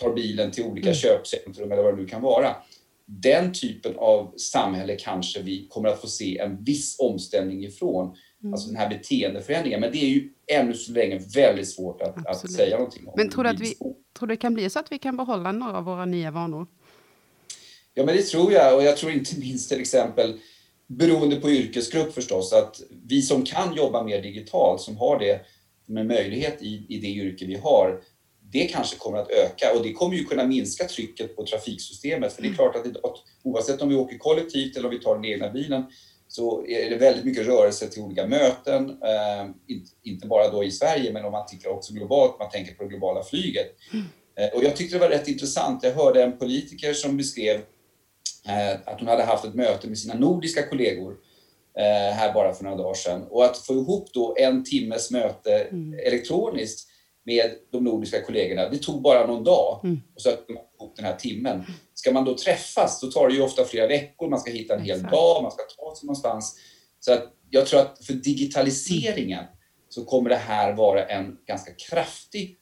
tar 0.01 0.15
bilen 0.15 0.51
till 0.51 0.65
olika 0.65 0.89
mm. 0.89 0.95
köpcentrum 0.95 1.73
eller 1.73 1.83
vad 1.83 1.97
det 1.97 2.03
nu 2.03 2.07
kan 2.07 2.23
vara. 2.23 2.57
Den 3.07 3.53
typen 3.53 3.97
av 3.97 4.35
samhälle 4.37 4.97
kanske 4.97 5.43
vi 5.43 5.67
kommer 5.69 5.89
att 5.89 6.01
få 6.01 6.07
se 6.07 6.39
en 6.39 6.65
viss 6.65 6.97
omställning 6.99 7.65
ifrån. 7.65 8.17
Mm. 8.43 8.53
Alltså 8.53 8.69
den 8.69 8.77
här 8.77 8.89
beteendeförändringen. 8.89 9.81
Men 9.81 9.93
det 9.93 9.99
är 9.99 10.09
ju 10.09 10.31
ännu 10.47 10.75
så 10.75 10.93
länge 10.93 11.21
väldigt 11.35 11.69
svårt 11.69 12.03
att, 12.03 12.27
att 12.27 12.53
säga 12.53 12.77
någonting 12.77 13.07
om. 13.07 13.15
Men 13.17 13.31
tror 13.31 13.45
du, 13.45 13.51
att 13.51 13.61
vi, 13.61 13.75
tror 14.19 14.29
det 14.29 14.37
kan 14.37 14.55
bli 14.55 14.71
så 14.71 14.79
att 14.79 14.93
vi 14.93 14.99
kan 14.99 15.17
behålla 15.17 15.53
några 15.53 15.79
av 15.79 15.85
våra 15.85 16.05
nya 16.05 16.31
vanor? 16.31 16.67
Ja, 17.95 18.05
men 18.05 18.17
det 18.17 18.23
tror 18.23 18.53
jag. 18.53 18.77
Och 18.77 18.83
jag 18.83 18.97
tror 18.97 19.13
inte 19.13 19.39
minst 19.39 19.71
till 19.71 19.81
exempel, 19.81 20.39
beroende 20.87 21.37
på 21.37 21.51
yrkesgrupp 21.51 22.15
förstås, 22.15 22.53
att 22.53 22.81
vi 23.07 23.23
som 23.23 23.45
kan 23.45 23.75
jobba 23.75 24.03
mer 24.03 24.23
digitalt, 24.23 24.81
som 24.81 24.97
har 24.97 25.19
det 25.19 25.41
med 25.87 26.07
möjlighet 26.07 26.63
i, 26.63 26.87
i 26.89 26.99
det 26.99 27.09
yrke 27.09 27.47
vi 27.47 27.57
har, 27.57 28.01
det 28.53 28.67
kanske 28.67 28.97
kommer 28.97 29.19
att 29.19 29.31
öka 29.31 29.73
och 29.75 29.83
det 29.83 29.93
kommer 29.93 30.17
ju 30.17 30.25
kunna 30.25 30.45
minska 30.45 30.85
trycket 30.85 31.37
på 31.37 31.47
trafiksystemet. 31.47 32.33
För 32.33 32.43
det 32.43 32.49
är 32.49 32.55
klart 32.55 32.77
att 32.77 32.87
idag, 32.87 33.15
oavsett 33.43 33.83
om 33.83 33.89
vi 33.89 33.95
åker 33.95 34.19
kollektivt 34.19 34.77
eller 34.77 34.89
om 34.89 34.95
vi 34.95 35.01
tar 35.01 35.15
den 35.15 35.25
egna 35.25 35.51
bilen, 35.51 35.85
så 36.29 36.67
är 36.67 36.91
det 36.91 36.97
väldigt 36.97 37.25
mycket 37.25 37.47
rörelse 37.47 37.87
till 37.87 38.03
olika 38.03 38.27
möten. 38.27 38.91
Eh, 38.91 39.51
inte 40.03 40.27
bara 40.27 40.49
då 40.49 40.65
i 40.65 40.71
Sverige, 40.71 41.13
men 41.13 41.25
om 41.25 41.33
man 41.33 41.47
tittar 41.47 41.71
också 41.71 41.93
globalt, 41.93 42.39
man 42.39 42.51
tänker 42.51 42.75
på 42.75 42.83
det 42.83 42.89
globala 42.89 43.23
flyget. 43.23 43.67
Eh, 44.39 44.57
och 44.57 44.65
jag 44.65 44.77
tyckte 44.77 44.97
det 44.97 45.01
var 45.01 45.09
rätt 45.09 45.29
intressant. 45.29 45.83
Jag 45.83 45.93
hörde 45.93 46.23
en 46.23 46.39
politiker 46.39 46.93
som 46.93 47.17
beskrev 47.17 47.61
Eh, 48.49 48.73
att 48.85 49.01
hon 49.01 49.09
hade 49.09 49.23
haft 49.23 49.45
ett 49.45 49.55
möte 49.55 49.89
med 49.89 49.99
sina 49.99 50.15
nordiska 50.15 50.63
kollegor 50.63 51.17
här 52.15 52.35
bara 52.35 52.55
för 52.55 52.65
några 52.65 52.77
dagar 52.77 52.95
sedan. 52.95 53.23
Och 53.31 53.45
att 53.45 53.59
få 53.59 53.75
ihop 53.75 54.09
då 54.13 54.35
en 54.39 54.65
timmes 54.65 55.11
möte 55.11 55.55
mm. 55.55 55.99
elektroniskt 56.07 56.90
med 57.27 57.51
de 57.73 57.85
nordiska 57.85 58.23
kollegorna, 58.23 58.69
det 58.69 58.79
tog 58.79 59.03
bara 59.03 59.27
någon 59.27 59.45
dag. 59.45 59.81
Mm. 59.85 60.01
Och 60.15 60.23
så 60.23 60.31
man 60.49 60.63
ihop 60.81 60.97
den 60.97 61.05
här 61.05 61.17
timmen. 61.17 61.65
Ska 61.95 62.13
man 62.13 62.25
då 62.25 62.37
träffas, 62.37 63.01
då 63.01 63.07
tar 63.07 63.29
det 63.29 63.35
ju 63.35 63.43
ofta 63.43 63.65
flera 63.65 63.87
veckor, 63.87 64.29
man 64.29 64.41
ska 64.41 64.51
hitta 64.51 64.75
en 64.75 64.83
hel 64.83 64.97
Exakt. 64.97 65.13
dag, 65.13 65.43
man 65.43 65.53
ska 65.53 65.63
ta 65.63 65.97
sig 65.97 66.07
någonstans. 66.07 66.57
Så 67.01 67.13
att 67.13 67.33
jag 67.51 67.67
tror 67.67 67.81
att 67.81 68.05
för 68.05 68.13
digitaliseringen 68.13 69.45
så 69.89 70.05
kommer 70.05 70.31
det 70.31 70.37
här 70.37 70.73
vara 70.73 71.07
en 71.07 71.37
ganska 71.47 71.73
kraftig 71.73 72.57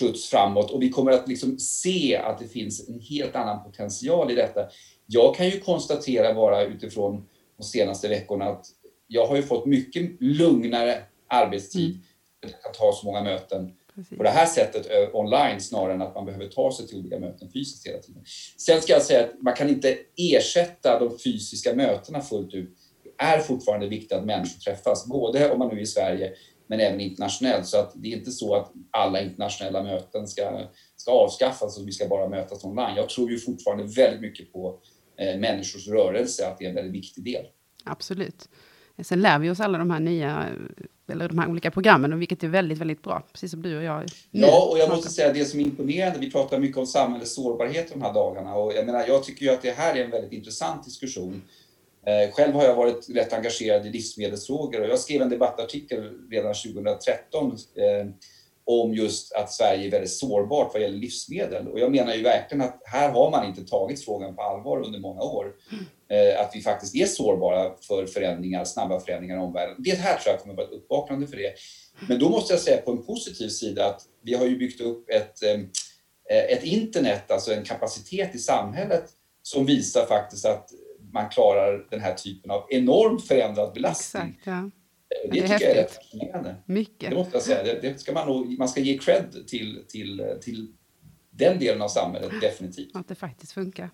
skjuts 0.00 0.28
framåt 0.28 0.70
och 0.70 0.82
vi 0.82 0.88
kommer 0.88 1.12
att 1.12 1.28
liksom 1.28 1.58
se 1.58 2.16
att 2.16 2.38
det 2.38 2.48
finns 2.48 2.88
en 2.88 3.00
helt 3.00 3.36
annan 3.36 3.64
potential 3.64 4.30
i 4.30 4.34
detta. 4.34 4.68
Jag 5.06 5.36
kan 5.36 5.46
ju 5.46 5.60
konstatera 5.60 6.34
bara 6.34 6.64
utifrån 6.64 7.28
de 7.56 7.62
senaste 7.62 8.08
veckorna 8.08 8.44
att 8.44 8.66
jag 9.06 9.26
har 9.26 9.36
ju 9.36 9.42
fått 9.42 9.66
mycket 9.66 10.10
lugnare 10.20 11.02
arbetstid. 11.28 11.90
Mm. 11.90 12.02
Jag 12.40 12.62
kan 12.62 12.72
ta 12.72 12.92
så 12.92 13.06
många 13.06 13.22
möten 13.22 13.72
Precis. 13.94 14.18
på 14.18 14.24
det 14.24 14.30
här 14.30 14.46
sättet 14.46 15.14
online 15.14 15.60
snarare 15.60 15.94
än 15.94 16.02
att 16.02 16.14
man 16.14 16.24
behöver 16.24 16.48
ta 16.48 16.72
sig 16.72 16.86
till 16.86 16.98
olika 16.98 17.18
möten 17.18 17.50
fysiskt 17.52 17.86
hela 17.86 17.98
tiden. 17.98 18.22
Sen 18.56 18.82
ska 18.82 18.92
jag 18.92 19.02
säga 19.02 19.24
att 19.24 19.42
man 19.42 19.54
kan 19.54 19.68
inte 19.68 19.98
ersätta 20.16 20.98
de 20.98 21.18
fysiska 21.18 21.74
mötena 21.74 22.20
fullt 22.20 22.54
ut. 22.54 22.78
Det 23.04 23.24
är 23.24 23.38
fortfarande 23.38 23.88
viktigt 23.88 24.12
att 24.12 24.24
människor 24.24 24.60
träffas, 24.60 25.06
både 25.06 25.50
om 25.50 25.58
man 25.58 25.68
nu 25.68 25.76
är 25.76 25.80
i 25.80 25.86
Sverige 25.86 26.32
men 26.66 26.80
även 26.80 27.00
internationellt. 27.00 27.66
Så 27.66 27.78
att 27.78 27.92
det 27.94 28.12
är 28.12 28.16
inte 28.16 28.30
så 28.30 28.54
att 28.54 28.72
alla 28.90 29.20
internationella 29.20 29.82
möten 29.82 30.28
ska, 30.28 30.66
ska 30.96 31.10
avskaffas 31.10 31.78
och 31.78 31.88
vi 31.88 31.92
ska 31.92 32.08
bara 32.08 32.28
mötas 32.28 32.64
online. 32.64 32.96
Jag 32.96 33.08
tror 33.08 33.30
ju 33.30 33.38
fortfarande 33.38 33.84
väldigt 33.84 34.20
mycket 34.20 34.52
på 34.52 34.80
eh, 35.18 35.38
människors 35.38 35.88
rörelse, 35.88 36.48
att 36.48 36.58
det 36.58 36.64
är 36.64 36.68
en 36.68 36.74
väldigt 36.74 36.94
viktig 36.94 37.24
del. 37.24 37.46
Absolut. 37.84 38.48
Sen 39.04 39.20
lär 39.20 39.38
vi 39.38 39.50
oss 39.50 39.60
alla 39.60 39.78
de 39.78 39.90
här 39.90 40.00
nya, 40.00 40.48
eller 41.12 41.28
de 41.28 41.38
här 41.38 41.50
olika 41.50 41.70
programmen, 41.70 42.18
vilket 42.18 42.42
är 42.42 42.48
väldigt, 42.48 42.78
väldigt 42.78 43.02
bra, 43.02 43.22
precis 43.32 43.50
som 43.50 43.62
du 43.62 43.76
och 43.76 43.82
jag. 43.82 44.04
Ja, 44.30 44.68
och 44.70 44.78
jag 44.78 44.88
måste 44.88 45.08
säga 45.10 45.32
det 45.32 45.44
som 45.44 45.60
är 45.60 45.64
imponerande, 45.64 46.18
vi 46.18 46.30
pratar 46.30 46.58
mycket 46.58 46.76
om 46.76 46.86
samhällets 46.86 47.34
sårbarhet 47.34 47.92
de 47.92 48.02
här 48.02 48.14
dagarna 48.14 48.54
och 48.54 48.72
jag 48.74 48.86
menar, 48.86 49.04
jag 49.08 49.24
tycker 49.24 49.46
ju 49.46 49.52
att 49.52 49.62
det 49.62 49.70
här 49.70 49.94
är 49.94 50.04
en 50.04 50.10
väldigt 50.10 50.32
intressant 50.32 50.84
diskussion. 50.84 51.42
Eh, 52.06 52.34
själv 52.34 52.54
har 52.54 52.64
jag 52.64 52.74
varit 52.74 53.08
rätt 53.14 53.32
engagerad 53.32 53.86
i 53.86 53.90
livsmedelsfrågor 53.90 54.80
och 54.80 54.88
jag 54.88 54.98
skrev 54.98 55.22
en 55.22 55.30
debattartikel 55.30 56.10
redan 56.30 56.54
2013 56.54 57.56
om 58.64 58.94
just 58.94 59.32
att 59.32 59.52
Sverige 59.52 59.86
är 59.86 59.90
väldigt 59.90 60.12
sårbart 60.12 60.70
vad 60.72 60.82
gäller 60.82 60.98
livsmedel. 60.98 61.68
Och 61.68 61.78
jag 61.78 61.90
menar 61.90 62.14
ju 62.14 62.22
verkligen 62.22 62.62
att 62.62 62.82
här 62.84 63.10
har 63.10 63.30
man 63.30 63.46
inte 63.46 63.64
tagit 63.64 64.04
frågan 64.04 64.36
på 64.36 64.42
allvar 64.42 64.86
under 64.86 64.98
många 64.98 65.22
år. 65.22 65.52
Eh, 66.10 66.40
att 66.40 66.50
vi 66.54 66.60
faktiskt 66.60 66.94
är 66.94 67.06
sårbara 67.06 67.72
för 67.88 68.06
förändringar, 68.06 68.64
snabba 68.64 69.00
förändringar 69.00 69.36
i 69.36 69.40
omvärlden. 69.40 69.76
Det 69.78 69.94
här 69.94 70.18
tror 70.18 70.32
jag 70.32 70.40
kommer 70.40 70.54
att 70.54 70.58
vara 70.58 70.66
ett 70.66 70.72
uppvaknande 70.72 71.26
för 71.26 71.36
det. 71.36 71.54
Men 72.08 72.18
då 72.18 72.28
måste 72.28 72.52
jag 72.52 72.60
säga 72.60 72.76
på 72.76 72.90
en 72.90 73.06
positiv 73.06 73.48
sida 73.48 73.86
att 73.86 74.00
vi 74.22 74.34
har 74.34 74.46
ju 74.46 74.58
byggt 74.58 74.80
upp 74.80 75.10
ett, 75.10 75.42
eh, 75.42 75.60
ett 76.36 76.64
internet, 76.64 77.30
alltså 77.30 77.54
en 77.54 77.64
kapacitet 77.64 78.34
i 78.34 78.38
samhället 78.38 79.04
som 79.42 79.66
visar 79.66 80.06
faktiskt 80.06 80.46
att 80.46 80.68
man 81.12 81.28
klarar 81.28 81.86
den 81.90 82.00
här 82.00 82.14
typen 82.14 82.50
av 82.50 82.66
enormt 82.70 83.26
förändrad 83.26 83.74
belastning. 83.74 84.22
Exakt, 84.22 84.46
ja. 84.46 84.70
Det, 85.24 85.40
det 85.40 85.48
tycker 85.48 85.64
jag 85.64 85.76
är 85.76 85.82
rätt 85.82 85.94
fascinerande. 85.94 86.54
Mycket. 86.66 87.10
Det 87.10 87.16
måste 87.16 87.36
jag 87.36 87.42
säga. 87.42 87.62
Det, 87.62 87.80
det, 87.80 88.00
ska 88.00 88.12
man, 88.12 88.28
nog, 88.28 88.58
man 88.58 88.68
ska 88.68 88.80
ge 88.80 88.98
cred 88.98 89.46
till, 89.46 89.84
till, 89.88 90.22
till 90.40 90.72
den 91.34 91.58
delen 91.58 91.82
av 91.82 91.88
samhället, 91.88 92.30
definitivt. 92.40 92.96
Att 92.96 93.08
det 93.08 93.14
faktiskt 93.14 93.52
funkar. 93.52 93.90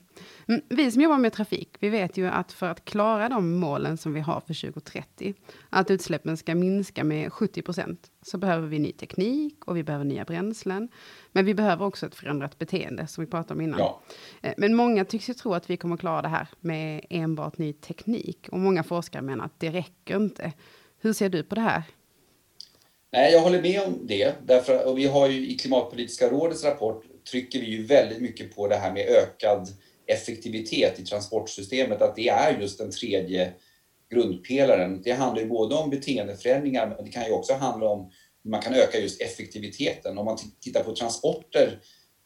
Mm, 0.49 0.61
vi 0.69 0.91
som 0.91 1.03
jobbar 1.03 1.19
med 1.19 1.33
trafik, 1.33 1.77
vi 1.81 1.89
vet 1.89 2.17
ju 2.17 2.27
att 2.27 2.53
för 2.53 2.67
att 2.67 2.85
klara 2.85 3.29
de 3.29 3.59
målen 3.59 3.97
som 3.97 4.15
vi 4.15 4.21
har 4.21 4.41
för 4.41 4.61
2030, 4.61 5.35
att 5.71 5.91
utsläppen 5.91 6.37
ska 6.37 6.55
minska 6.55 7.05
med 7.05 7.33
70 7.33 7.63
procent, 7.63 8.11
så 8.23 8.39
behöver 8.39 8.69
vi 8.69 8.79
ny 8.79 8.93
teknik 8.93 9.65
och 9.65 9.77
vi 9.77 9.83
behöver 9.83 10.05
nya 10.05 10.25
bränslen. 10.25 10.89
Men 11.33 11.45
vi 11.45 11.55
behöver 11.55 11.87
också 11.87 12.07
ett 12.07 12.15
förändrat 12.15 12.59
beteende, 12.59 13.07
som 13.07 13.25
vi 13.25 13.31
pratade 13.31 13.55
om 13.55 13.61
innan. 13.61 13.79
Ja. 13.79 14.03
Eh, 14.43 14.55
men 14.57 14.75
många 14.75 15.05
tycks 15.05 15.31
ju 15.31 15.35
tro 15.35 15.55
att 15.55 15.71
vi 15.71 15.77
kommer 15.77 15.97
klara 15.97 16.23
det 16.23 16.29
här 16.29 16.49
med 16.61 17.07
enbart 17.11 17.59
ny 17.59 17.73
teknik. 17.73 18.49
Och 18.53 18.59
många 18.59 18.83
forskare 18.83 19.23
menar 19.23 19.45
att 19.45 19.61
det 19.61 19.71
räcker 19.71 20.17
inte. 20.17 20.53
Hur 21.01 21.13
ser 21.13 21.29
du 21.29 21.43
på 21.43 21.55
det 21.55 21.61
här? 21.61 21.83
Nej, 23.13 23.33
jag 23.33 23.41
håller 23.41 23.63
med 23.63 23.83
om 23.83 24.07
det. 24.07 24.35
Därför, 24.47 24.87
och 24.87 24.99
vi 24.99 25.07
har 25.07 25.29
ju 25.29 25.51
i 25.51 25.59
Klimatpolitiska 25.59 26.29
rådets 26.29 26.65
rapport 26.65 27.05
trycker 27.31 27.61
vi 27.61 27.67
ju 27.67 27.87
väldigt 27.87 28.23
mycket 28.23 28.57
på 28.57 28.69
det 28.69 28.77
här 28.77 28.93
med 28.93 29.07
ökad 29.09 29.69
effektivitet 30.07 31.01
i 31.01 31.05
transportsystemet, 31.05 32.03
att 32.03 32.17
det 32.17 32.29
är 32.29 32.61
just 32.61 32.79
den 32.79 32.91
tredje 32.91 33.53
grundpelaren. 34.11 35.03
Det 35.03 35.13
handlar 35.13 35.43
ju 35.43 35.49
både 35.49 35.75
om 35.75 35.91
beteendeförändringar, 35.91 36.87
men 36.87 37.05
det 37.05 37.11
kan 37.11 37.27
ju 37.27 37.33
också 37.33 37.55
handla 37.55 37.89
om 37.89 38.11
hur 38.45 38.51
man 38.51 38.63
kan 38.63 38.75
öka 38.75 38.99
just 38.99 39.21
effektiviteten. 39.21 40.19
Om 40.19 40.25
man 40.25 40.39
tittar 40.61 40.85
på 40.85 40.95
transporter 40.95 41.81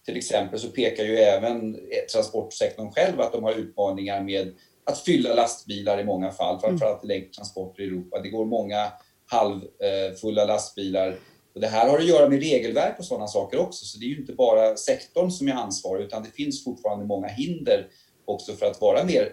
till 0.05 0.17
exempel 0.17 0.59
så 0.59 0.69
pekar 0.69 1.05
ju 1.05 1.17
även 1.17 1.75
eh, 1.75 2.05
transportsektorn 2.13 2.93
själv 2.93 3.21
att 3.21 3.33
de 3.33 3.45
har 3.45 3.53
utmaningar 3.53 4.21
med 4.21 4.55
att 4.85 4.99
fylla 4.99 5.35
lastbilar 5.35 6.01
i 6.01 6.05
många 6.05 6.31
fall, 6.31 6.61
framförallt 6.61 7.05
i 7.05 7.07
längre 7.07 7.29
transporter 7.29 7.83
i 7.83 7.87
Europa. 7.87 8.21
Det 8.21 8.29
går 8.29 8.45
många 8.45 8.93
halvfulla 9.27 10.45
lastbilar. 10.45 11.17
Och 11.55 11.61
det 11.61 11.67
här 11.67 11.89
har 11.89 11.99
att 11.99 12.09
göra 12.09 12.29
med 12.29 12.41
regelverk 12.41 12.99
och 12.99 13.05
sådana 13.05 13.27
saker 13.27 13.59
också, 13.59 13.85
så 13.85 13.99
det 13.99 14.05
är 14.05 14.09
ju 14.09 14.17
inte 14.17 14.33
bara 14.33 14.77
sektorn 14.77 15.31
som 15.31 15.49
är 15.49 15.53
ansvarig, 15.53 16.05
utan 16.05 16.23
det 16.23 16.31
finns 16.31 16.65
fortfarande 16.65 17.05
många 17.05 17.29
hinder 17.29 17.89
också 18.25 18.53
för 18.53 18.67
att 18.67 18.81
vara 18.81 19.05
mer 19.05 19.33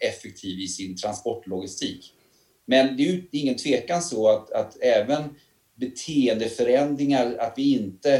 effektiv 0.00 0.60
i 0.60 0.68
sin 0.68 0.96
transportlogistik. 0.96 2.14
Men 2.66 2.96
det 2.96 3.02
är 3.02 3.06
ju 3.06 3.28
ingen 3.32 3.56
tvekan 3.56 4.02
så 4.02 4.28
att, 4.28 4.50
att 4.50 4.82
även 4.82 5.36
beteendeförändringar, 5.74 7.36
att 7.38 7.54
vi 7.56 7.72
inte 7.72 8.14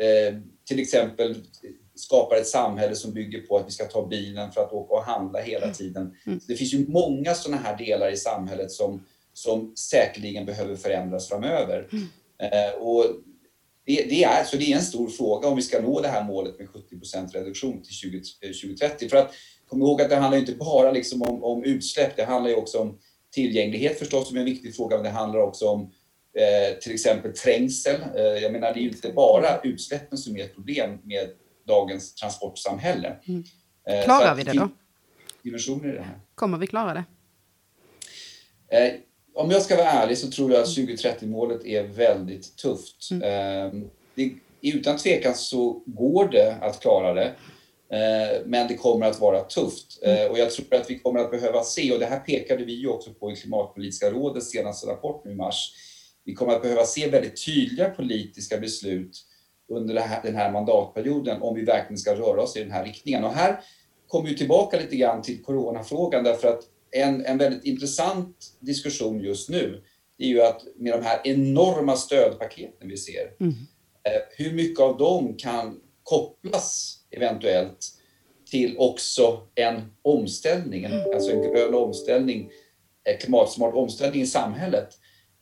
eh, 0.00 0.38
till 0.68 0.80
exempel 0.80 1.34
skapar 1.96 2.36
ett 2.36 2.46
samhälle 2.46 2.94
som 2.94 3.12
bygger 3.12 3.40
på 3.40 3.56
att 3.56 3.66
vi 3.66 3.70
ska 3.70 3.84
ta 3.84 4.06
bilen 4.06 4.52
för 4.52 4.60
att 4.60 4.72
åka 4.72 4.94
och 4.94 5.04
handla 5.04 5.40
hela 5.40 5.74
tiden. 5.74 6.16
Mm. 6.26 6.40
Det 6.48 6.54
finns 6.54 6.74
ju 6.74 6.88
många 6.88 7.34
sådana 7.34 7.62
här 7.62 7.78
delar 7.78 8.10
i 8.10 8.16
samhället 8.16 8.70
som, 8.70 9.04
som 9.32 9.72
säkerligen 9.76 10.46
behöver 10.46 10.76
förändras 10.76 11.28
framöver. 11.28 11.88
Mm. 11.92 12.06
Eh, 12.38 12.74
och 12.74 13.04
det, 13.86 14.06
det, 14.08 14.24
är, 14.24 14.44
så 14.44 14.56
det 14.56 14.72
är 14.72 14.76
en 14.76 14.82
stor 14.82 15.08
fråga 15.08 15.48
om 15.48 15.56
vi 15.56 15.62
ska 15.62 15.80
nå 15.80 16.00
det 16.00 16.08
här 16.08 16.24
målet 16.24 16.58
med 16.58 16.68
70% 16.68 17.32
reduktion 17.32 17.82
till 17.82 17.92
20, 17.92 18.22
2030. 18.40 19.08
För 19.08 19.16
att 19.16 19.32
kom 19.68 19.82
ihåg 19.82 20.02
att 20.02 20.10
det 20.10 20.16
handlar 20.16 20.38
inte 20.38 20.54
bara 20.54 20.92
liksom 20.92 21.22
om, 21.22 21.44
om 21.44 21.64
utsläpp, 21.64 22.16
det 22.16 22.24
handlar 22.24 22.50
ju 22.50 22.56
också 22.56 22.78
om 22.78 22.98
tillgänglighet 23.32 23.98
förstås 23.98 24.28
som 24.28 24.36
är 24.36 24.40
en 24.40 24.46
viktig 24.46 24.76
fråga, 24.76 24.96
men 24.96 25.04
det 25.04 25.10
handlar 25.10 25.40
också 25.40 25.68
om 25.68 25.92
eh, 26.34 26.78
till 26.78 26.92
exempel 26.92 27.32
trängsel. 27.32 28.00
Eh, 28.16 28.22
jag 28.22 28.52
menar, 28.52 28.72
det 28.74 28.80
är 28.80 28.82
ju 28.82 28.88
inte 28.88 29.12
bara 29.12 29.60
utsläppen 29.60 30.18
som 30.18 30.36
är 30.36 30.44
ett 30.44 30.54
problem 30.54 30.98
med 31.04 31.28
dagens 31.66 32.14
transportsamhälle. 32.14 33.16
Mm. 33.28 33.44
Eh, 33.88 34.04
Klarar 34.04 34.34
vi 34.34 34.42
det 34.42 34.52
då? 34.52 34.68
Dimensioner 35.42 35.88
i 35.88 35.92
det 35.92 36.02
här. 36.02 36.18
Kommer 36.34 36.58
vi 36.58 36.66
klara 36.66 36.94
det? 36.94 37.04
Eh, 38.78 38.92
om 39.34 39.50
jag 39.50 39.62
ska 39.62 39.76
vara 39.76 39.90
ärlig 39.90 40.18
så 40.18 40.30
tror 40.30 40.52
jag 40.52 40.62
att 40.62 40.68
2030-målet 40.68 41.64
är 41.64 41.82
väldigt 41.82 42.56
tufft. 42.56 43.10
Mm. 43.10 43.22
Eh, 43.22 43.82
det, 44.14 44.32
utan 44.62 44.96
tvekan 44.96 45.34
så 45.34 45.82
går 45.86 46.28
det 46.28 46.56
att 46.60 46.80
klara 46.80 47.14
det. 47.14 47.34
Men 48.44 48.68
det 48.68 48.76
kommer 48.76 49.06
att 49.06 49.20
vara 49.20 49.40
tufft 49.40 50.02
mm. 50.02 50.30
och 50.30 50.38
jag 50.38 50.50
tror 50.50 50.74
att 50.74 50.90
vi 50.90 50.98
kommer 50.98 51.20
att 51.20 51.30
behöva 51.30 51.62
se, 51.62 51.92
och 51.92 51.98
det 51.98 52.06
här 52.06 52.18
pekade 52.18 52.64
vi 52.64 52.72
ju 52.72 52.88
också 52.88 53.14
på 53.14 53.32
i 53.32 53.36
Klimatpolitiska 53.36 54.10
rådets 54.10 54.50
senaste 54.50 54.86
rapport 54.86 55.24
nu 55.24 55.30
i 55.30 55.34
mars. 55.34 55.72
Vi 56.24 56.34
kommer 56.34 56.52
att 56.52 56.62
behöva 56.62 56.84
se 56.84 57.10
väldigt 57.10 57.44
tydliga 57.44 57.90
politiska 57.90 58.58
beslut 58.58 59.26
under 59.68 60.00
här, 60.00 60.22
den 60.22 60.36
här 60.36 60.52
mandatperioden 60.52 61.42
om 61.42 61.54
vi 61.54 61.64
verkligen 61.64 61.98
ska 61.98 62.14
röra 62.14 62.42
oss 62.42 62.56
i 62.56 62.60
den 62.60 62.72
här 62.72 62.84
riktningen. 62.84 63.24
Och 63.24 63.32
här 63.32 63.60
kommer 64.08 64.28
vi 64.28 64.36
tillbaka 64.36 64.78
lite 64.78 64.96
grann 64.96 65.22
till 65.22 65.42
coronafrågan 65.42 66.24
därför 66.24 66.48
att 66.48 66.62
en, 66.90 67.24
en 67.26 67.38
väldigt 67.38 67.64
intressant 67.64 68.36
diskussion 68.60 69.20
just 69.20 69.48
nu 69.48 69.82
är 70.18 70.26
ju 70.26 70.42
att 70.42 70.62
med 70.76 70.92
de 70.92 71.04
här 71.04 71.20
enorma 71.24 71.96
stödpaketen 71.96 72.88
vi 72.88 72.96
ser, 72.96 73.32
mm. 73.40 73.52
eh, 74.02 74.22
hur 74.36 74.52
mycket 74.52 74.80
av 74.80 74.98
dem 74.98 75.34
kan 75.38 75.80
kopplas 76.02 76.98
eventuellt 77.10 77.78
till 78.50 78.78
också 78.78 79.40
en 79.54 79.92
omställning, 80.02 80.86
alltså 81.14 81.30
en 81.30 81.42
grön 81.42 81.74
omställning, 81.74 82.50
klimatsmart 83.20 83.74
omställning 83.74 84.22
i 84.22 84.26
samhället. 84.26 84.88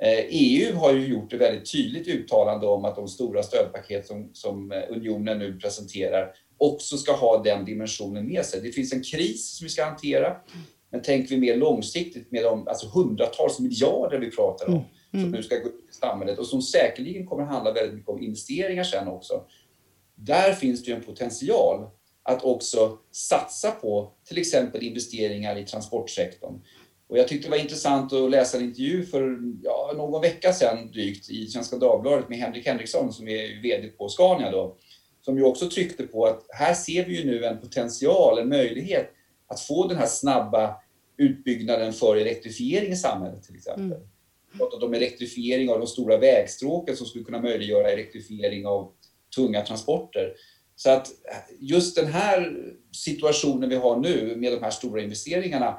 EU 0.03 0.63
eh, 0.63 0.69
e 0.69 0.73
har 0.73 0.93
ju 0.93 1.07
gjort 1.07 1.33
ett 1.33 1.41
väldigt 1.41 1.73
tydligt 1.73 2.09
uttalande 2.09 2.67
om 2.67 2.85
att 2.85 2.97
de 2.97 3.09
stora 3.09 3.43
stödpaket 3.43 4.07
som, 4.07 4.31
som 4.33 4.73
eh, 4.73 4.83
unionen 4.89 5.39
nu 5.39 5.59
presenterar 5.59 6.35
också 6.59 6.97
ska 6.97 7.13
ha 7.13 7.43
den 7.43 7.65
dimensionen 7.65 8.27
med 8.27 8.45
sig. 8.45 8.61
Det 8.61 8.73
finns 8.73 8.93
en 8.93 9.03
kris 9.03 9.57
som 9.57 9.65
vi 9.65 9.71
ska 9.71 9.85
hantera, 9.85 10.37
men 10.91 11.03
tänker 11.03 11.35
vi 11.35 11.41
mer 11.41 11.57
långsiktigt 11.57 12.33
med 12.33 12.43
de 12.43 12.69
alltså 12.69 12.89
hundratals 12.89 13.61
miljarder 13.61 14.19
vi 14.19 14.31
pratar 14.31 14.67
om 14.67 14.73
mm. 14.73 14.85
som 15.11 15.21
mm. 15.21 15.31
nu 15.31 15.43
ska 15.43 15.57
gå 15.57 15.69
ut 15.69 15.87
i 15.91 15.95
samhället 15.95 16.39
och 16.39 16.47
som 16.47 16.63
säkerligen 16.63 17.27
kommer 17.27 17.45
handla 17.45 17.73
väldigt 17.73 17.95
mycket 17.95 18.09
om 18.09 18.23
investeringar 18.23 18.85
sen 18.85 19.09
också. 19.09 19.45
Där 20.15 20.53
finns 20.53 20.85
det 20.85 20.91
ju 20.91 20.97
en 20.97 21.03
potential 21.03 21.87
att 22.23 22.45
också 22.45 22.99
satsa 23.13 23.71
på 23.71 24.13
till 24.25 24.39
exempel 24.39 24.83
investeringar 24.83 25.57
i 25.57 25.65
transportsektorn. 25.65 26.61
Och 27.15 27.21
jag 27.21 27.29
tyckte 27.29 27.47
det 27.47 27.51
var 27.51 27.63
intressant 27.63 28.13
att 28.13 28.31
läsa 28.31 28.59
en 28.59 28.65
intervju 28.65 29.07
för 29.07 29.39
ja, 29.63 29.93
någon 29.97 30.21
vecka 30.21 30.53
sedan 30.53 30.91
drygt 30.91 31.31
i 31.31 31.47
Svenska 31.47 31.77
Dagbladet 31.77 32.29
med 32.29 32.39
Henrik 32.39 32.67
Henriksson 32.67 33.13
som 33.13 33.29
är 33.29 33.63
VD 33.63 33.89
på 33.89 34.09
Scania 34.09 34.51
då, 34.51 34.77
som 35.21 35.39
ju 35.39 35.45
också 35.45 35.71
tryckte 35.71 36.03
på 36.03 36.27
att 36.27 36.47
här 36.49 36.75
ser 36.75 37.05
vi 37.05 37.21
ju 37.21 37.27
nu 37.27 37.45
en 37.45 37.61
potential, 37.61 38.39
en 38.39 38.49
möjlighet 38.49 39.11
att 39.47 39.61
få 39.61 39.89
den 39.89 39.99
här 39.99 40.07
snabba 40.07 40.77
utbyggnaden 41.17 41.93
för 41.93 42.17
elektrifiering 42.17 42.93
i 42.93 42.97
samhället 42.97 43.43
till 43.43 43.57
exempel. 43.57 43.85
Mm. 43.85 44.09
Pratat 44.59 44.83
om 44.83 44.95
elektrifiering 44.95 45.71
av 45.71 45.79
de 45.79 45.87
stora 45.87 46.17
vägstråken 46.17 46.97
som 46.97 47.07
skulle 47.07 47.25
kunna 47.25 47.41
möjliggöra 47.41 47.91
elektrifiering 47.91 48.67
av 48.67 48.93
tunga 49.37 49.63
transporter. 49.63 50.35
Så 50.77 50.91
att 50.91 51.09
just 51.61 51.97
den 51.97 52.07
här 52.07 52.53
situationen 52.93 53.69
vi 53.69 53.77
har 53.77 53.97
nu 53.97 54.37
med 54.37 54.53
de 54.53 54.63
här 54.63 54.71
stora 54.71 55.03
investeringarna 55.03 55.79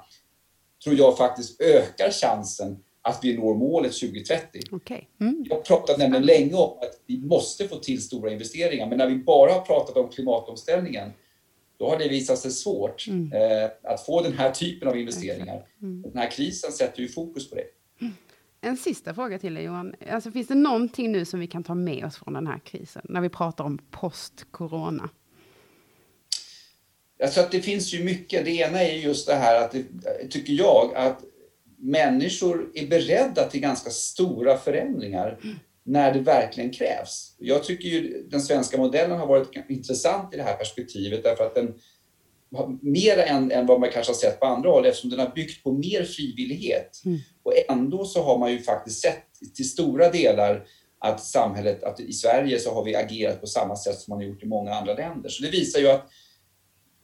tror 0.86 0.98
jag 0.98 1.18
faktiskt 1.18 1.62
ökar 1.62 2.12
chansen 2.12 2.78
att 3.02 3.20
vi 3.24 3.38
når 3.38 3.56
målet 3.56 3.94
2030. 3.94 4.60
Okay. 4.72 5.02
Mm. 5.22 5.46
Jag 5.50 5.56
har 5.56 5.62
pratat 5.62 5.98
nämligen 5.98 6.26
länge 6.26 6.54
om 6.54 6.78
att 6.82 7.02
vi 7.06 7.18
måste 7.18 7.68
få 7.68 7.76
till 7.76 8.02
stora 8.02 8.32
investeringar, 8.32 8.88
men 8.88 8.98
när 8.98 9.08
vi 9.08 9.16
bara 9.16 9.54
har 9.54 9.62
pratat 9.62 9.98
om 9.98 10.10
klimatomställningen, 10.10 11.12
då 11.78 11.90
har 11.90 12.00
det 12.00 12.08
visat 12.08 12.40
sig 12.40 12.52
svårt 12.52 13.08
mm. 13.08 13.32
eh, 13.34 13.70
att 13.84 14.06
få 14.06 14.22
den 14.22 14.34
här 14.34 14.52
typen 14.52 14.88
av 14.88 14.98
investeringar. 14.98 15.66
Mm. 15.82 16.02
Den 16.02 16.18
här 16.18 16.32
krisen 16.32 16.72
sätter 16.72 17.02
ju 17.02 17.08
fokus 17.08 17.50
på 17.50 17.56
det. 17.56 17.66
En 18.62 18.78
sista 18.78 19.14
fråga 19.14 19.40
till 19.40 19.54
dig 19.54 19.64
Johan. 19.64 19.96
Alltså, 20.10 20.32
finns 20.32 20.48
det 20.48 20.56
någonting 20.56 21.12
nu 21.12 21.26
som 21.26 21.40
vi 21.40 21.48
kan 21.48 21.64
ta 21.64 21.76
med 21.76 22.06
oss 22.06 22.18
från 22.18 22.34
den 22.34 22.48
här 22.48 22.60
krisen, 22.60 23.02
när 23.10 23.22
vi 23.22 23.30
pratar 23.30 23.64
om 23.64 23.80
post-corona? 23.92 25.10
Tror 27.20 27.44
att 27.44 27.52
det 27.52 27.62
finns 27.62 27.94
ju 27.94 28.04
mycket. 28.04 28.46
Det 28.46 28.52
ena 28.52 28.84
är 28.84 28.94
just 28.94 29.28
det 29.28 29.36
här 29.36 29.62
att, 29.62 29.72
det, 29.72 29.84
tycker 30.30 30.54
jag, 30.54 30.96
att 30.96 31.20
människor 31.78 32.72
är 32.74 32.88
beredda 32.88 33.50
till 33.50 33.62
ganska 33.62 33.90
stora 33.90 34.58
förändringar 34.58 35.40
när 35.84 36.14
det 36.14 36.20
verkligen 36.20 36.72
krävs. 36.72 37.36
Jag 37.40 37.64
tycker 37.64 37.90
ju 37.90 38.28
den 38.30 38.42
svenska 38.42 38.78
modellen 38.78 39.20
har 39.20 39.28
varit 39.28 39.50
intressant 39.70 40.34
i 40.34 40.38
det 40.38 40.44
här 40.44 40.56
perspektivet 40.56 41.24
därför 41.24 41.46
att 41.46 41.56
den 41.56 41.74
mer 42.82 43.18
än, 43.18 43.52
än 43.52 43.66
vad 43.66 43.80
man 43.80 43.90
kanske 43.90 44.12
har 44.12 44.18
sett 44.18 44.40
på 44.40 44.46
andra 44.46 44.70
håll 44.70 44.86
eftersom 44.86 45.10
den 45.10 45.20
har 45.20 45.32
byggt 45.36 45.64
på 45.64 45.72
mer 45.72 46.04
frivillighet. 46.04 47.02
Mm. 47.06 47.20
Och 47.44 47.54
ändå 47.70 48.06
så 48.06 48.24
har 48.24 48.38
man 48.38 48.52
ju 48.52 48.62
faktiskt 48.62 49.02
sett 49.02 49.24
till 49.56 49.70
stora 49.70 50.12
delar 50.12 50.66
att 51.00 51.24
samhället, 51.24 51.84
att 51.84 52.00
i 52.00 52.14
Sverige 52.14 52.60
så 52.60 52.74
har 52.74 52.84
vi 52.84 52.96
agerat 52.96 53.42
på 53.42 53.48
samma 53.48 53.76
sätt 53.76 54.00
som 54.00 54.12
man 54.12 54.18
har 54.18 54.26
gjort 54.26 54.44
i 54.44 54.46
många 54.46 54.74
andra 54.74 54.94
länder. 54.94 55.30
Så 55.30 55.44
det 55.44 55.50
visar 55.50 55.80
ju 55.80 55.88
att 55.88 56.10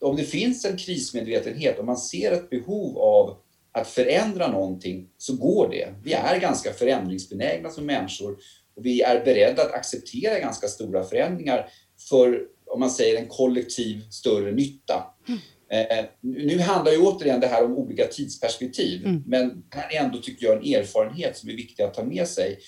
om 0.02 0.16
det 0.16 0.24
finns 0.24 0.66
en 0.66 0.78
krismedvetenhet, 0.78 1.80
om 1.80 1.86
man 1.86 1.98
ser 1.98 2.32
ett 2.32 2.50
behov 2.50 2.98
av 2.98 3.38
att 3.72 3.88
förändra 3.88 4.48
någonting, 4.48 5.10
så 5.18 5.36
går 5.36 5.70
det. 5.70 5.96
Vi 6.04 6.14
är 6.14 6.40
ganska 6.40 6.74
förändringsbenägna 6.74 7.70
som 7.70 7.86
människor 7.86 8.38
och 8.76 8.86
vi 8.86 9.02
är 9.02 9.26
beredda 9.26 9.62
att 9.62 9.74
acceptera 9.74 10.40
ganska 10.40 10.68
stora 10.68 11.04
förändringar 11.04 11.70
för, 12.10 12.42
om 12.66 12.80
man 12.80 12.92
säger 12.92 13.22
en 13.22 13.28
kollektiv 13.28 14.02
större 14.10 14.52
nytta. 14.52 15.04
Mm. 15.28 15.40
Eh, 15.72 16.06
nu 16.22 16.60
handlar 16.60 16.92
ju 16.92 16.98
återigen 16.98 17.40
det 17.40 17.48
här 17.48 17.66
om 17.66 17.78
olika 17.78 18.08
tidsperspektiv, 18.08 19.06
mm. 19.06 19.24
men 19.26 19.64
här 19.70 19.96
är 19.96 20.06
ändå, 20.06 20.18
tycker 20.18 20.46
jag, 20.46 20.58
en 20.58 20.74
erfarenhet 20.74 21.38
som 21.38 21.50
är 21.50 21.54
viktig 21.54 21.84
att 21.84 21.94
ta 21.94 22.04
med 22.04 22.28
sig. 22.28 22.60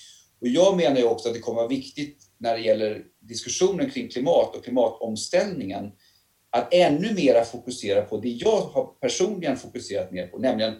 Och 0.41 0.47
jag 0.47 0.77
menar 0.77 0.97
ju 0.97 1.03
också 1.03 1.29
att 1.29 1.35
det 1.35 1.41
kommer 1.41 1.55
vara 1.55 1.67
viktigt 1.67 2.17
när 2.37 2.57
det 2.57 2.63
gäller 2.63 3.03
diskussionen 3.21 3.89
kring 3.89 4.09
klimat 4.09 4.55
och 4.55 4.63
klimatomställningen, 4.63 5.91
att 6.53 6.73
ännu 6.73 7.13
mera 7.13 7.45
fokusera 7.45 8.01
på 8.01 8.17
det 8.17 8.29
jag 8.29 8.61
har 8.61 8.85
personligen 8.99 9.57
fokuserat 9.57 10.11
mer 10.11 10.27
på, 10.27 10.37
nämligen 10.37 10.73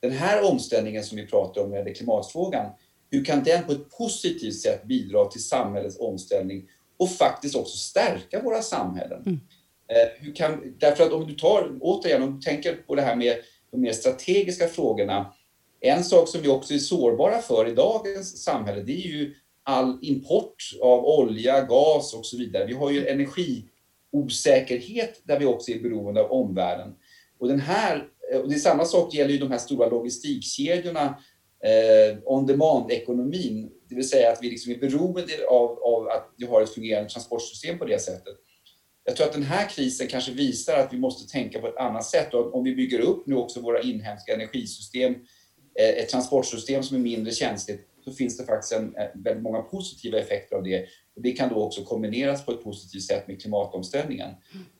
den 0.00 0.12
här 0.12 0.50
omställningen 0.50 1.04
som 1.04 1.16
vi 1.16 1.26
pratar 1.26 1.62
om 1.62 1.70
när 1.70 1.84
det 1.84 1.94
klimatfrågan. 1.94 2.70
Hur 3.10 3.24
kan 3.24 3.44
den 3.44 3.64
på 3.64 3.72
ett 3.72 3.90
positivt 3.98 4.54
sätt 4.54 4.84
bidra 4.84 5.24
till 5.24 5.44
samhällets 5.44 6.00
omställning 6.00 6.68
och 6.96 7.10
faktiskt 7.10 7.56
också 7.56 7.76
stärka 7.76 8.42
våra 8.42 8.62
samhällen? 8.62 9.22
Mm. 9.26 9.40
Eh, 9.88 10.08
hur 10.24 10.34
kan, 10.34 10.74
därför 10.78 11.04
att 11.04 11.12
om 11.12 11.26
du 11.26 11.34
tar, 11.34 11.78
återigen, 11.80 12.22
om 12.22 12.36
du 12.36 12.40
tänker 12.40 12.74
på 12.74 12.94
det 12.94 13.02
här 13.02 13.16
med 13.16 13.36
de 13.70 13.80
mer 13.80 13.92
strategiska 13.92 14.68
frågorna. 14.68 15.32
En 15.80 16.04
sak 16.04 16.28
som 16.28 16.42
vi 16.42 16.48
också 16.48 16.74
är 16.74 16.78
sårbara 16.78 17.42
för 17.42 17.68
i 17.68 17.74
dagens 17.74 18.42
samhälle, 18.42 18.82
det 18.82 18.92
är 18.92 19.06
ju 19.06 19.34
all 19.62 19.98
import 20.02 20.56
av 20.82 21.04
olja, 21.04 21.60
gas 21.60 22.14
och 22.14 22.26
så 22.26 22.36
vidare. 22.36 22.66
Vi 22.66 22.74
har 22.74 22.90
ju 22.90 23.06
osäkerhet 24.16 25.20
där 25.24 25.38
vi 25.38 25.44
också 25.44 25.70
är 25.70 25.80
beroende 25.80 26.20
av 26.20 26.32
omvärlden. 26.32 26.94
Och 27.38 27.48
den 27.48 27.60
här, 27.60 28.08
eh, 28.32 28.40
och 28.40 28.48
det 28.48 28.54
är 28.54 28.58
samma 28.58 28.84
sak 28.84 29.14
gäller 29.14 29.32
ju 29.32 29.38
de 29.38 29.50
här 29.50 29.58
stora 29.58 29.88
logistikkedjorna, 29.88 31.18
eh, 31.64 32.18
on 32.24 32.46
demand-ekonomin, 32.46 33.70
det 33.88 33.94
vill 33.94 34.08
säga 34.08 34.32
att 34.32 34.38
vi 34.42 34.50
liksom 34.50 34.72
är 34.72 34.78
beroende 34.78 35.46
av, 35.48 35.78
av 35.82 36.08
att 36.08 36.34
vi 36.36 36.46
har 36.46 36.62
ett 36.62 36.74
fungerande 36.74 37.10
transportsystem 37.10 37.78
på 37.78 37.84
det 37.84 37.98
sättet 37.98 38.36
jag 39.06 39.16
tror 39.16 39.26
att 39.26 39.32
den 39.32 39.42
här 39.42 39.68
krisen 39.68 40.06
kanske 40.06 40.32
visar 40.32 40.78
att 40.78 40.92
vi 40.92 40.98
måste 40.98 41.32
tänka 41.32 41.60
på 41.60 41.68
ett 41.68 41.76
annat 41.76 42.04
sätt. 42.04 42.34
Och 42.34 42.54
om 42.54 42.64
vi 42.64 42.74
bygger 42.74 43.00
upp 43.00 43.26
nu 43.26 43.34
också 43.34 43.60
våra 43.60 43.80
inhemska 43.80 44.34
energisystem, 44.34 45.14
eh, 45.80 45.88
ett 45.88 46.08
transportsystem 46.08 46.82
som 46.82 46.96
är 46.96 47.00
mindre 47.00 47.32
känsligt, 47.32 47.80
så 48.04 48.12
finns 48.12 48.38
det 48.38 48.44
faktiskt 48.44 48.72
en, 48.72 48.96
eh, 48.96 49.06
väldigt 49.14 49.42
många 49.42 49.62
positiva 49.62 50.18
effekter 50.18 50.56
av 50.56 50.62
det. 50.62 50.86
Och 51.16 51.22
det 51.22 51.32
kan 51.32 51.48
då 51.48 51.54
också 51.54 51.84
kombineras 51.84 52.46
på 52.46 52.52
ett 52.52 52.64
positivt 52.64 53.02
sätt 53.02 53.28
med 53.28 53.40
klimatomställningen. 53.40 54.30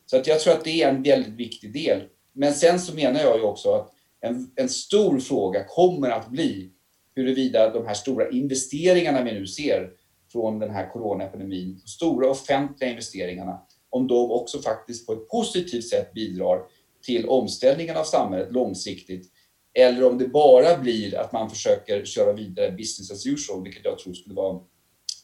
Så 0.05 0.17
att 0.17 0.27
jag 0.27 0.39
tror 0.39 0.53
att 0.53 0.63
det 0.63 0.83
är 0.83 0.89
en 0.89 1.03
väldigt 1.03 1.33
viktig 1.33 1.73
del. 1.73 2.01
Men 2.33 2.53
sen 2.53 2.79
så 2.79 2.95
menar 2.95 3.19
jag 3.19 3.37
ju 3.37 3.43
också 3.43 3.71
att 3.71 3.93
en, 4.21 4.51
en 4.55 4.69
stor 4.69 5.19
fråga 5.19 5.63
kommer 5.63 6.09
att 6.09 6.29
bli 6.29 6.71
huruvida 7.15 7.69
de 7.69 7.87
här 7.87 7.93
stora 7.93 8.29
investeringarna 8.29 9.23
vi 9.23 9.31
nu 9.31 9.47
ser 9.47 9.91
från 10.31 10.59
den 10.59 10.69
här 10.69 10.89
coronaepidemin, 10.93 11.81
stora 11.85 12.29
offentliga 12.29 12.89
investeringarna, 12.89 13.61
om 13.89 14.07
de 14.07 14.31
också 14.31 14.61
faktiskt 14.61 15.07
på 15.07 15.13
ett 15.13 15.29
positivt 15.29 15.89
sätt 15.89 16.13
bidrar 16.13 16.61
till 17.01 17.29
omställningen 17.29 17.97
av 17.97 18.03
samhället 18.03 18.51
långsiktigt. 18.51 19.31
Eller 19.73 20.03
om 20.03 20.17
det 20.17 20.27
bara 20.27 20.77
blir 20.77 21.17
att 21.17 21.31
man 21.31 21.49
försöker 21.49 22.05
köra 22.05 22.33
vidare 22.33 22.71
business 22.71 23.11
as 23.11 23.25
usual, 23.25 23.63
vilket 23.63 23.85
jag 23.85 23.99
tror 23.99 24.13
skulle 24.13 24.35
vara 24.35 24.59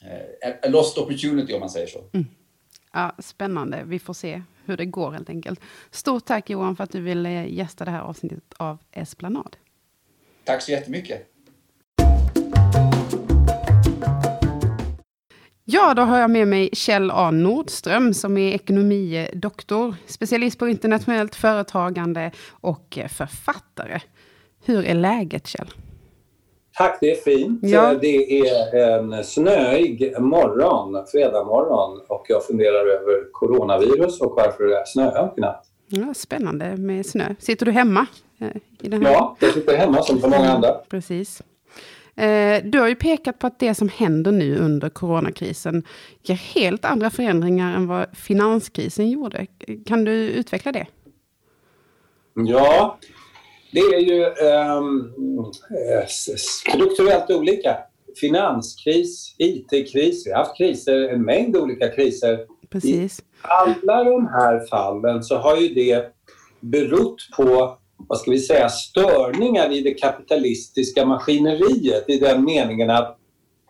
eh, 0.04 0.54
en 0.62 0.72
lost 0.72 0.98
opportunity 0.98 1.54
om 1.54 1.60
man 1.60 1.70
säger 1.70 1.88
så. 1.88 2.00
Mm. 2.14 2.26
Ja, 2.94 3.16
spännande. 3.20 3.84
Vi 3.86 4.00
får 4.00 4.14
se 4.14 4.42
hur 4.66 4.78
det 4.78 4.86
går 4.86 5.12
helt 5.12 5.30
enkelt. 5.30 5.60
Stort 5.92 6.26
tack 6.26 6.50
Johan 6.50 6.76
för 6.76 6.84
att 6.84 6.92
du 6.92 7.02
ville 7.02 7.46
gästa 7.46 7.86
det 7.86 7.92
här 7.92 8.02
avsnittet 8.02 8.54
av 8.58 8.78
Esplanad. 8.92 9.56
Tack 10.44 10.62
så 10.62 10.72
jättemycket. 10.72 11.30
Ja, 15.66 15.94
då 15.94 16.02
har 16.02 16.20
jag 16.20 16.32
med 16.32 16.48
mig 16.48 16.70
Kjell 16.74 17.12
A 17.12 17.32
Nordström 17.32 18.14
som 18.14 18.38
är 18.38 18.54
ekonomidoktor, 18.54 19.96
specialist 20.06 20.60
på 20.60 20.68
internationellt 20.68 21.36
företagande 21.36 22.32
och 22.50 23.00
författare. 23.10 24.00
Hur 24.66 24.86
är 24.86 24.94
läget 24.94 25.48
Kjell? 25.48 25.68
Tack, 26.78 26.98
det 27.02 27.12
är 27.12 27.16
fint. 27.16 27.60
Ja. 27.64 27.94
Det 28.02 28.40
är 28.40 28.76
en 28.98 29.24
snöig 29.24 30.20
morgon, 30.20 31.06
fredag 31.08 31.44
morgon 31.44 32.02
och 32.08 32.26
jag 32.30 32.46
funderar 32.46 32.88
över 32.88 33.32
coronavirus 33.32 34.22
och 34.22 34.34
varför 34.36 34.64
det 34.64 34.78
är 34.78 34.86
snöat 34.86 35.38
i 35.38 35.42
natt. 35.42 35.66
Ja, 35.88 36.14
spännande 36.14 36.78
med 36.78 37.06
snö. 37.06 37.36
Sitter 37.40 37.66
du 37.66 37.72
hemma? 37.72 38.06
Eh, 38.40 38.48
I 38.82 38.90
den 38.90 39.06
här? 39.06 39.14
Ja, 39.14 39.38
jag 39.40 39.54
sitter 39.54 39.78
hemma 39.78 40.04
som 40.04 40.20
så 40.20 40.28
många 40.28 40.52
andra. 40.52 40.74
Precis. 40.90 41.42
Eh, 42.16 42.64
du 42.64 42.80
har 42.80 42.88
ju 42.88 42.96
pekat 42.96 43.40
på 43.40 43.48
att 43.48 43.60
det 43.60 43.76
som 43.76 43.90
händer 43.90 44.32
nu 44.32 44.58
under 44.58 44.90
coronakrisen 44.90 45.84
ger 46.22 46.36
helt 46.36 46.86
andra 46.86 47.10
förändringar 47.10 47.76
än 47.76 47.88
vad 47.88 48.06
finanskrisen 48.14 49.10
gjorde. 49.10 49.48
Kan 49.86 50.04
du 50.06 50.12
utveckla 50.12 50.72
det? 50.72 50.88
Ja, 52.34 52.98
det 53.74 53.80
är 53.80 54.00
ju 54.00 54.26
um, 54.78 55.52
strukturellt 56.38 57.32
olika. 57.32 57.78
Finanskris, 58.22 59.36
IT-kris, 59.38 60.28
vi 60.28 60.32
har 60.32 60.40
haft 60.40 60.58
kriser, 60.58 61.10
en 61.10 61.26
mängd 61.26 61.58
olika 61.58 61.90
kriser. 61.90 62.46
Precis. 62.70 63.20
I 63.20 63.24
alla 63.42 64.04
de 64.04 64.28
här 64.28 64.68
fallen 64.70 65.24
så 65.24 65.38
har 65.38 65.58
ju 65.58 65.68
det 65.68 66.14
berott 66.60 67.30
på 67.38 67.78
vad 67.98 68.18
ska 68.18 68.32
vi 68.32 68.40
säga, 68.40 68.70
störningar 68.70 69.72
i 69.72 69.82
det 69.82 69.94
kapitalistiska 69.94 71.06
maskineriet 71.06 72.10
i 72.10 72.20
den 72.20 72.44
meningen 72.44 72.90
att 72.90 73.18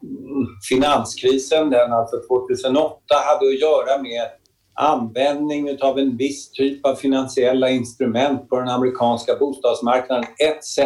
mm, 0.04 0.48
finanskrisen, 0.70 1.70
den 1.70 1.94
alltså 1.94 2.18
2008, 2.28 2.98
hade 3.10 3.48
att 3.48 3.60
göra 3.60 4.02
med 4.02 4.28
användning 4.74 5.78
av 5.82 6.00
en 6.00 6.18
viss 6.18 6.52
typ 6.52 6.86
av 6.86 6.96
finansiella 6.96 7.70
instrument 7.70 8.50
på 8.50 8.60
den 8.60 8.70
amerikanska 8.70 9.36
bostadsmarknaden 9.36 10.24
etc. 10.24 10.80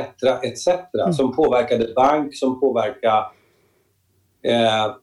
etc. 0.44 0.68
Mm. 0.68 1.14
som 1.14 1.36
påverkade 1.36 1.94
bank, 1.96 2.38
som 2.38 2.60
påverkade 2.60 3.26
eh, 4.44 4.96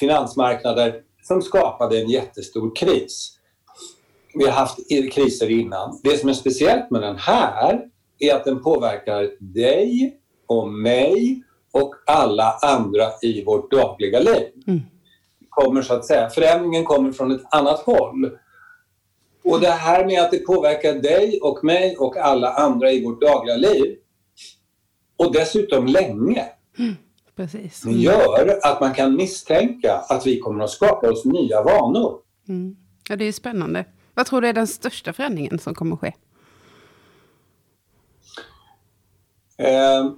finansmarknader 0.00 0.94
som 1.22 1.42
skapade 1.42 2.00
en 2.00 2.10
jättestor 2.10 2.76
kris 2.76 3.38
vi 4.34 4.44
har 4.44 4.52
haft 4.52 4.78
kriser 5.12 5.50
innan. 5.50 6.00
Det 6.02 6.16
som 6.18 6.28
är 6.28 6.32
speciellt 6.32 6.90
med 6.90 7.02
den 7.02 7.16
här 7.16 7.80
är 8.18 8.34
att 8.34 8.44
den 8.44 8.62
påverkar 8.62 9.30
dig 9.40 10.18
och 10.46 10.68
mig 10.68 11.42
och 11.72 11.94
alla 12.06 12.52
andra 12.62 13.04
i 13.22 13.44
vårt 13.44 13.70
dagliga 13.70 14.20
liv. 14.20 14.46
Mm. 14.66 14.80
Kommer 15.52 15.82
så 15.82 15.94
att 15.94 16.04
säga, 16.04 16.30
förändringen 16.30 16.84
kommer 16.84 17.12
från 17.12 17.30
ett 17.32 17.42
annat 17.50 17.80
håll. 17.80 18.38
Och 19.44 19.60
det 19.60 19.70
här 19.70 20.06
med 20.06 20.22
att 20.22 20.30
det 20.30 20.38
påverkar 20.38 20.94
dig 20.94 21.40
och 21.42 21.64
mig 21.64 21.96
och 21.96 22.16
alla 22.16 22.52
andra 22.52 22.90
i 22.90 23.04
vårt 23.04 23.20
dagliga 23.20 23.56
liv 23.56 23.96
och 25.16 25.32
dessutom 25.32 25.86
länge. 25.86 26.44
Mm. 26.78 26.94
Precis. 27.36 27.84
Mm. 27.84 28.00
gör 28.00 28.58
att 28.62 28.80
man 28.80 28.94
kan 28.94 29.16
misstänka 29.16 29.94
att 30.08 30.26
vi 30.26 30.38
kommer 30.38 30.64
att 30.64 30.70
skapa 30.70 31.10
oss 31.10 31.24
nya 31.24 31.62
vanor. 31.62 32.18
Mm. 32.48 32.76
Ja, 33.08 33.16
det 33.16 33.24
är 33.24 33.32
spännande. 33.32 33.84
Vad 34.14 34.26
tror 34.26 34.40
du 34.40 34.48
är 34.48 34.52
den 34.52 34.66
största 34.66 35.12
förändringen 35.12 35.58
som 35.58 35.74
kommer 35.74 35.94
att 35.94 36.00
ske? 36.00 36.12
Eh, 39.58 40.12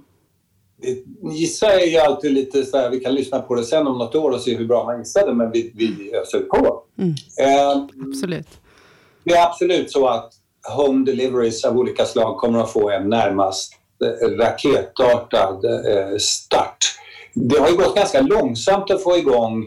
gissa 1.31 1.71
är 1.81 1.85
ju 1.85 1.97
alltid 1.97 2.31
lite 2.31 2.65
så 2.65 2.77
här, 2.77 2.89
vi 2.89 2.99
kan 2.99 3.15
lyssna 3.15 3.39
på 3.39 3.55
det 3.55 3.63
sen 3.63 3.87
om 3.87 3.97
något 3.97 4.15
år 4.15 4.31
och 4.31 4.41
se 4.41 4.55
hur 4.55 4.65
bra 4.65 4.83
man 4.83 4.99
gissade, 4.99 5.33
men 5.33 5.51
vi, 5.51 5.71
vi 5.75 6.15
öser 6.15 6.39
på. 6.39 6.83
Mm. 6.97 7.13
Eh, 7.39 7.87
absolut. 8.09 8.47
Det 9.23 9.33
är 9.33 9.45
absolut 9.45 9.91
så 9.91 10.07
att 10.07 10.33
home 10.75 11.05
deliveries 11.05 11.65
av 11.65 11.77
olika 11.77 12.05
slag 12.05 12.37
kommer 12.37 12.59
att 12.59 12.71
få 12.71 12.89
en 12.89 13.09
närmast 13.09 13.73
eh, 14.03 14.27
raketartad 14.27 15.65
eh, 15.65 16.17
start. 16.17 16.77
Det 17.33 17.59
har 17.59 17.69
ju 17.69 17.75
gått 17.75 17.95
ganska 17.95 18.21
långsamt 18.21 18.91
att 18.91 19.03
få 19.03 19.17
igång 19.17 19.65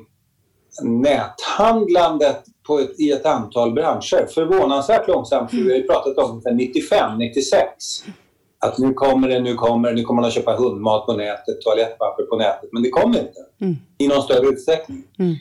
näthandlandet 0.82 2.44
på 2.66 2.78
ett, 2.78 3.00
i 3.00 3.10
ett 3.10 3.26
antal 3.26 3.72
branscher. 3.72 4.26
Förvånansvärt 4.34 5.08
långsamt, 5.08 5.50
för 5.50 5.56
vi 5.56 5.70
har 5.70 5.76
ju 5.76 5.86
pratat 5.86 6.18
om 6.18 6.40
det 6.44 6.54
95, 6.54 7.18
96. 7.18 7.64
Att 8.58 8.78
nu 8.78 8.92
kommer 8.92 9.28
det, 9.28 9.40
nu 9.40 9.54
kommer 9.54 9.88
det, 9.88 9.94
nu 9.94 10.02
kommer 10.02 10.20
man 10.20 10.28
att 10.28 10.34
köpa 10.34 10.56
hundmat 10.56 11.06
på 11.06 11.12
nätet, 11.12 11.60
toalettpapper 11.60 12.22
på 12.22 12.36
nätet. 12.36 12.68
Men 12.72 12.82
det 12.82 12.90
kommer 12.90 13.18
inte 13.18 13.46
mm. 13.60 13.76
i 13.98 14.08
någon 14.08 14.22
större 14.22 14.46
utsträckning. 14.46 15.04
Mm. 15.18 15.34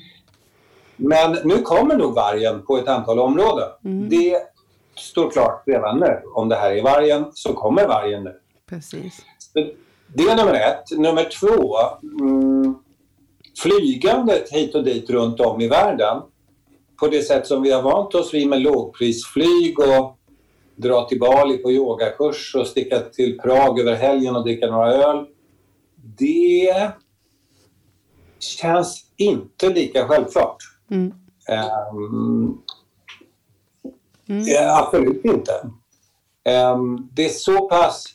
Men 0.95 1.37
nu 1.43 1.61
kommer 1.61 1.95
nog 1.95 2.15
vargen 2.15 2.65
på 2.65 2.77
ett 2.77 2.87
antal 2.87 3.19
områden. 3.19 3.69
Mm. 3.85 4.09
Det 4.09 4.41
står 4.95 5.31
klart 5.31 5.63
redan 5.65 5.99
nu. 5.99 6.21
Om 6.33 6.49
det 6.49 6.55
här 6.55 6.71
är 6.71 6.83
vargen 6.83 7.25
så 7.33 7.53
kommer 7.53 7.87
vargen 7.87 8.23
nu. 8.23 8.39
Precis. 8.69 9.25
Det 10.07 10.23
är 10.23 10.35
nummer 10.35 10.53
ett. 10.53 10.97
Nummer 10.97 11.29
två. 11.39 11.77
Mm, 12.21 12.75
flygandet 13.63 14.49
hit 14.49 14.75
och 14.75 14.83
dit 14.83 15.09
runt 15.09 15.39
om 15.39 15.61
i 15.61 15.67
världen 15.67 16.21
på 16.99 17.07
det 17.07 17.21
sätt 17.21 17.47
som 17.47 17.61
vi 17.61 17.71
har 17.71 17.81
vant 17.81 18.15
oss 18.15 18.33
vid 18.33 18.47
med 18.47 18.61
lågprisflyg 18.61 19.79
och 19.79 20.16
dra 20.77 21.07
till 21.07 21.19
Bali 21.19 21.57
på 21.57 21.71
yogakurs 21.71 22.55
och 22.55 22.67
sticka 22.67 22.99
till 22.99 23.39
Prag 23.39 23.79
över 23.79 23.95
helgen 23.95 24.35
och 24.35 24.43
dricka 24.43 24.67
några 24.67 24.93
öl. 24.93 25.25
Det 25.95 26.91
känns 28.39 29.05
inte 29.17 29.69
lika 29.69 30.07
självklart. 30.07 30.57
Mm. 30.91 31.13
Um, 31.93 32.61
mm. 34.29 34.45
absolut 34.69 35.25
inte. 35.25 35.51
Um, 36.73 37.09
det 37.13 37.25
är 37.25 37.29
så 37.29 37.69
pass 37.69 38.05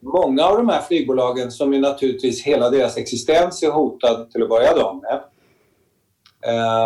många 0.00 0.44
av 0.44 0.56
de 0.56 0.68
här 0.68 0.82
flygbolagen 0.82 1.50
som 1.50 1.72
ju 1.74 1.80
naturligtvis 1.80 2.42
hela 2.42 2.70
deras 2.70 2.96
existens 2.96 3.62
är 3.62 3.70
hotad 3.70 4.30
till 4.30 4.42
att 4.42 4.48
börja 4.48 4.74
med. 5.02 5.22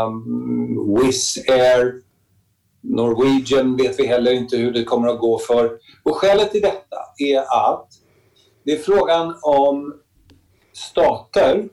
Um, 0.07 0.97
Wizz 0.97 1.39
Air, 1.49 2.01
Norwegian 2.83 3.77
vet 3.77 3.99
vi 3.99 4.07
heller 4.07 4.33
inte 4.33 4.57
hur 4.57 4.73
det 4.73 4.85
kommer 4.85 5.09
att 5.09 5.19
gå 5.19 5.39
för. 5.39 5.79
Och 6.03 6.17
skälet 6.17 6.51
till 6.51 6.63
detta 6.63 6.97
är 7.19 7.39
att 7.39 7.89
det 8.65 8.73
är 8.73 8.79
frågan 8.79 9.35
om 9.43 9.95
stater, 10.73 11.69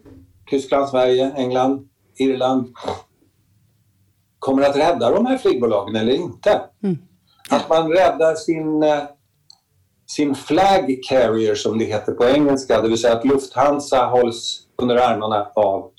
Tyskland, 0.50 0.90
Sverige, 0.90 1.32
England, 1.38 1.90
Irland, 2.18 2.74
kommer 4.40 4.64
att 4.64 4.76
rädda 4.76 5.12
de 5.12 5.26
här 5.26 5.38
flygbolagen 5.38 5.96
eller 5.96 6.14
inte. 6.14 6.62
Mm. 6.84 6.98
Att 7.50 7.70
man 7.70 7.92
räddar 7.92 8.36
sin, 8.36 8.84
eh, 8.84 9.04
sin 10.08 10.36
flag 10.36 11.00
carrier 11.10 11.56
som 11.56 11.78
det 11.78 11.86
heter 11.86 12.12
på 12.12 12.26
engelska, 12.26 12.82
det 12.82 12.90
vill 12.90 12.98
säga 12.98 13.18
att 13.18 13.26
Lufthansa 13.26 14.06
hålls 14.06 14.62
under 14.78 14.96
armarna 14.96 15.52
av 15.56 15.92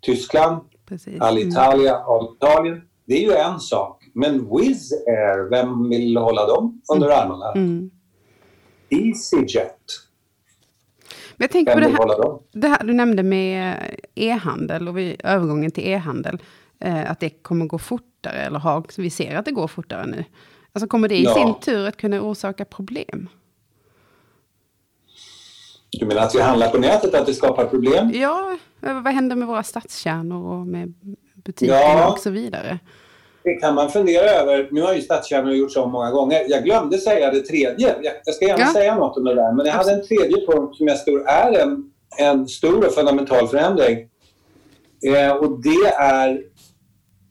Tyskland, 0.00 0.60
Precis. 0.88 1.20
Alitalia 1.20 1.94
mm. 1.94 2.06
av 2.06 2.34
Italien. 2.36 2.82
Det 3.06 3.14
är 3.14 3.20
ju 3.20 3.32
en 3.32 3.60
sak. 3.60 4.03
Men 4.14 4.56
Wizz 4.56 4.92
Air, 4.92 5.50
vem 5.50 5.88
vill 5.88 6.16
hålla 6.16 6.46
dem 6.46 6.82
under 6.94 7.06
mm. 7.06 7.18
armarna? 7.18 7.52
Mm. 7.52 7.90
EasyJet. 8.88 9.80
Men 11.36 11.44
jag 11.44 11.50
tänker 11.50 11.74
på 11.74 11.80
det 11.80 11.88
här, 11.88 12.38
det 12.52 12.68
här, 12.68 12.84
du 12.84 12.92
nämnde 12.92 13.22
med 13.22 13.76
e-handel 14.14 14.88
och 14.88 14.98
vid 14.98 15.20
övergången 15.24 15.70
till 15.70 15.88
e-handel. 15.88 16.38
Eh, 16.78 17.10
att 17.10 17.20
det 17.20 17.30
kommer 17.30 17.66
gå 17.66 17.78
fortare, 17.78 18.36
eller 18.36 18.58
har, 18.58 18.84
vi 18.96 19.10
ser 19.10 19.36
att 19.36 19.44
det 19.44 19.50
går 19.50 19.68
fortare 19.68 20.06
nu. 20.06 20.24
Alltså 20.72 20.88
kommer 20.88 21.08
det 21.08 21.16
i 21.16 21.24
ja. 21.24 21.34
sin 21.34 21.54
tur 21.60 21.86
att 21.88 21.96
kunna 21.96 22.20
orsaka 22.20 22.64
problem? 22.64 23.28
Du 25.90 26.06
menar 26.06 26.22
att 26.22 26.34
vi 26.34 26.40
handlar 26.40 26.70
på 26.70 26.78
nätet, 26.78 27.14
att 27.14 27.26
det 27.26 27.34
skapar 27.34 27.66
problem? 27.66 28.10
Ja, 28.14 28.58
vad 28.80 29.06
händer 29.06 29.36
med 29.36 29.48
våra 29.48 29.62
stadskärnor 29.62 30.52
och 30.52 30.66
med 30.66 30.94
butikerna 31.34 31.78
ja. 31.78 32.12
och 32.12 32.18
så 32.18 32.30
vidare? 32.30 32.78
Det 33.44 33.54
kan 33.54 33.74
man 33.74 33.90
fundera 33.90 34.30
över. 34.30 34.68
Nu 34.70 34.82
har 34.82 34.94
ju 34.94 35.00
stadskärnor 35.00 35.52
gjorts 35.52 35.76
om 35.76 35.92
många 35.92 36.10
gånger. 36.10 36.44
Jag 36.48 36.64
glömde 36.64 36.98
säga 36.98 37.30
det 37.30 37.40
tredje. 37.40 37.94
Jag 38.24 38.34
ska 38.34 38.46
gärna 38.46 38.60
ja. 38.60 38.72
säga 38.72 38.96
något 38.96 39.16
om 39.16 39.24
det 39.24 39.34
där. 39.34 39.52
Men 39.52 39.66
jag 39.66 39.72
hade 39.72 39.92
en 39.92 40.06
tredje 40.06 40.46
punkt 40.46 40.76
som 40.76 40.86
jag 40.86 41.04
tror 41.04 41.28
är 41.28 41.52
en, 41.62 41.90
en 42.18 42.48
stor 42.48 42.86
och 42.86 42.94
fundamental 42.94 43.48
förändring. 43.48 43.98
Eh, 45.06 45.32
och 45.32 45.62
det 45.62 45.88
är 45.98 46.42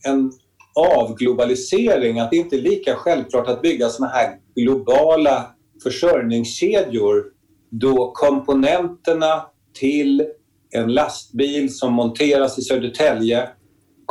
en 0.08 0.32
avglobalisering. 0.76 2.19
Att 2.19 2.32
det 2.32 2.38
inte 2.38 2.56
är 2.56 2.62
lika 2.62 2.95
självklart 2.95 3.47
att 3.47 3.62
bygga 3.62 3.89
såna 3.89 4.08
här 4.08 4.38
globala 4.56 5.45
försörjningskedjor 5.84 7.23
då 7.69 8.12
komponenterna 8.12 9.45
till 9.80 10.26
en 10.71 10.93
lastbil 10.93 11.76
som 11.76 11.93
monteras 11.93 12.58
i 12.58 12.62
Södertälje 12.62 13.49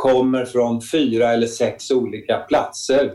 kommer 0.03 0.45
från 0.45 0.81
fyra 0.91 1.33
eller 1.33 1.47
sex 1.47 1.91
olika 1.91 2.37
platser 2.37 3.13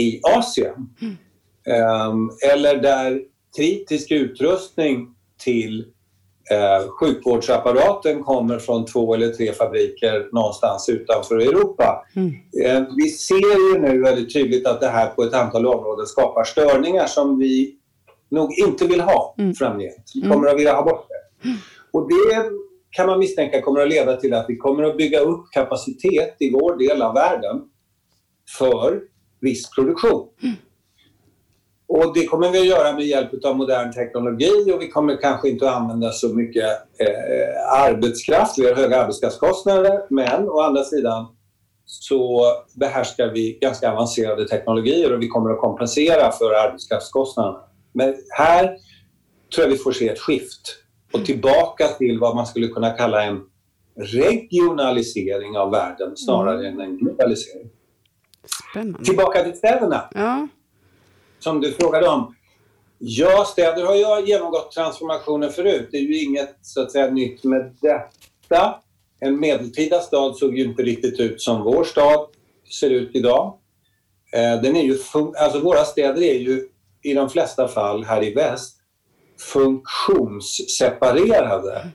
i 0.00 0.20
Asien. 0.36 0.74
Mm. 1.02 2.30
Eller 2.52 2.82
där 2.82 3.22
kritisk 3.56 4.10
utrustning 4.10 5.14
till 5.44 5.80
uh, 6.52 6.88
sjukvårdsapparaten 6.88 8.22
kommer 8.22 8.58
från 8.58 8.86
två 8.86 9.14
eller 9.14 9.28
tre 9.28 9.52
fabriker 9.52 10.28
någonstans 10.32 10.88
utanför 10.88 11.38
Europa. 11.38 12.06
Mm. 12.16 12.28
Uh, 12.28 12.88
vi 12.96 13.08
ser 13.08 13.74
ju 13.74 13.80
nu 13.80 14.02
väldigt 14.02 14.32
tydligt 14.32 14.66
att 14.66 14.80
det 14.80 14.88
här 14.88 15.06
på 15.06 15.22
ett 15.22 15.34
antal 15.34 15.66
områden 15.66 16.06
skapar 16.06 16.44
störningar 16.44 17.06
som 17.06 17.38
vi 17.38 17.76
nog 18.30 18.52
inte 18.52 18.86
vill 18.86 19.00
ha 19.00 19.34
mm. 19.38 19.54
framgent. 19.54 20.12
Vi 20.14 20.28
kommer 20.28 20.48
att 20.48 20.58
vilja 20.58 20.74
ha 20.74 20.82
bort 20.82 21.06
det. 21.08 21.48
Mm. 21.48 21.58
Och 21.92 22.08
det 22.08 22.67
kan 22.90 23.06
man 23.06 23.18
misstänka 23.18 23.62
kommer 23.62 23.80
att 23.80 23.88
leda 23.88 24.16
till 24.16 24.34
att 24.34 24.46
vi 24.48 24.56
kommer 24.56 24.82
att 24.82 24.96
bygga 24.96 25.20
upp 25.20 25.50
kapacitet 25.50 26.36
i 26.38 26.50
vår 26.50 26.76
del 26.76 27.02
av 27.02 27.14
världen 27.14 27.62
för 28.58 29.00
viss 29.40 29.70
produktion. 29.70 30.28
Mm. 30.42 30.56
Och 31.88 32.14
det 32.14 32.26
kommer 32.26 32.50
vi 32.50 32.58
att 32.58 32.66
göra 32.66 32.92
med 32.92 33.06
hjälp 33.06 33.44
av 33.44 33.56
modern 33.56 33.92
teknologi 33.92 34.72
och 34.74 34.82
vi 34.82 34.88
kommer 34.88 35.16
kanske 35.16 35.48
inte 35.48 35.70
att 35.70 35.76
använda 35.76 36.10
så 36.12 36.28
mycket 36.28 36.64
eh, 36.98 37.72
arbetskraft. 37.72 38.58
Vi 38.58 38.68
har 38.68 38.74
höga 38.74 39.02
arbetskraftskostnader 39.02 40.06
men 40.10 40.48
å 40.48 40.60
andra 40.60 40.84
sidan 40.84 41.26
så 41.84 42.44
behärskar 42.74 43.26
vi 43.26 43.58
ganska 43.60 43.92
avancerade 43.92 44.48
teknologier 44.48 45.14
och 45.14 45.22
vi 45.22 45.28
kommer 45.28 45.50
att 45.50 45.60
kompensera 45.60 46.32
för 46.32 46.54
arbetskraftskostnaderna. 46.54 47.60
Men 47.92 48.14
här 48.30 48.62
tror 49.54 49.66
jag 49.66 49.68
vi 49.68 49.78
får 49.78 49.92
se 49.92 50.08
ett 50.08 50.18
skift 50.18 50.60
och 51.12 51.24
tillbaka 51.24 51.88
till 51.88 52.18
vad 52.18 52.36
man 52.36 52.46
skulle 52.46 52.68
kunna 52.68 52.90
kalla 52.90 53.24
en 53.24 53.40
regionalisering 53.96 55.56
av 55.56 55.70
världen 55.70 56.16
snarare 56.16 56.68
mm. 56.68 56.80
än 56.80 56.86
en 56.86 56.98
globalisering. 56.98 57.68
Spännande. 58.70 59.04
Tillbaka 59.04 59.44
till 59.44 59.56
städerna. 59.56 60.08
Ja. 60.14 60.48
Som 61.38 61.60
du 61.60 61.72
frågade 61.72 62.08
om. 62.08 62.34
Ja, 62.98 63.44
städer 63.44 63.86
har 63.86 63.94
ju 63.94 64.26
genomgått 64.26 64.72
transformationer 64.72 65.48
förut. 65.48 65.88
Det 65.90 65.96
är 65.96 66.02
ju 66.02 66.22
inget 66.22 66.56
så 66.62 66.82
att 66.82 66.92
säga 66.92 67.10
nytt 67.10 67.44
med 67.44 67.76
detta. 67.80 68.74
En 69.20 69.40
medeltida 69.40 70.00
stad 70.00 70.36
såg 70.36 70.58
ju 70.58 70.64
inte 70.64 70.82
riktigt 70.82 71.20
ut 71.20 71.42
som 71.42 71.62
vår 71.62 71.84
stad 71.84 72.26
ser 72.80 72.90
ut 72.90 73.10
idag. 73.14 73.58
Eh, 74.32 74.62
den 74.62 74.76
är 74.76 74.82
ju 74.82 74.98
alltså 75.38 75.60
våra 75.60 75.84
städer 75.84 76.22
är 76.22 76.38
ju 76.38 76.68
i 77.02 77.14
de 77.14 77.30
flesta 77.30 77.68
fall 77.68 78.04
här 78.04 78.24
i 78.24 78.34
väst 78.34 78.77
funktionsseparerade. 79.40 81.88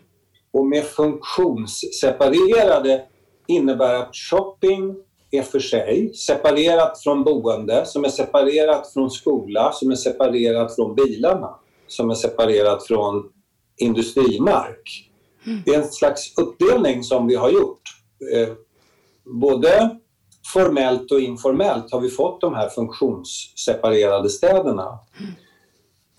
Och 0.51 0.65
med 0.65 0.83
funktionsseparerade 0.83 3.05
innebär 3.47 3.93
att 3.93 4.15
shopping 4.15 4.95
är 5.31 5.41
för 5.41 5.59
sig, 5.59 6.13
separerat 6.13 7.03
från 7.03 7.23
boende, 7.23 7.85
som 7.85 8.05
är 8.05 8.09
separerat 8.09 8.93
från 8.93 9.11
skola, 9.11 9.71
som 9.71 9.91
är 9.91 9.95
separerat 9.95 10.75
från 10.75 10.95
bilarna, 10.95 11.55
som 11.87 12.09
är 12.09 12.15
separerat 12.15 12.87
från 12.87 13.29
industrimark. 13.77 15.09
Det 15.65 15.73
är 15.73 15.81
en 15.81 15.91
slags 15.91 16.37
uppdelning 16.37 17.03
som 17.03 17.27
vi 17.27 17.35
har 17.35 17.49
gjort. 17.49 17.81
Eh, 18.33 18.49
både 19.25 19.99
formellt 20.53 21.11
och 21.11 21.19
informellt 21.19 21.91
har 21.91 21.99
vi 21.99 22.09
fått 22.09 22.41
de 22.41 22.53
här 22.53 22.69
funktionsseparerade 22.69 24.29
städerna. 24.29 24.99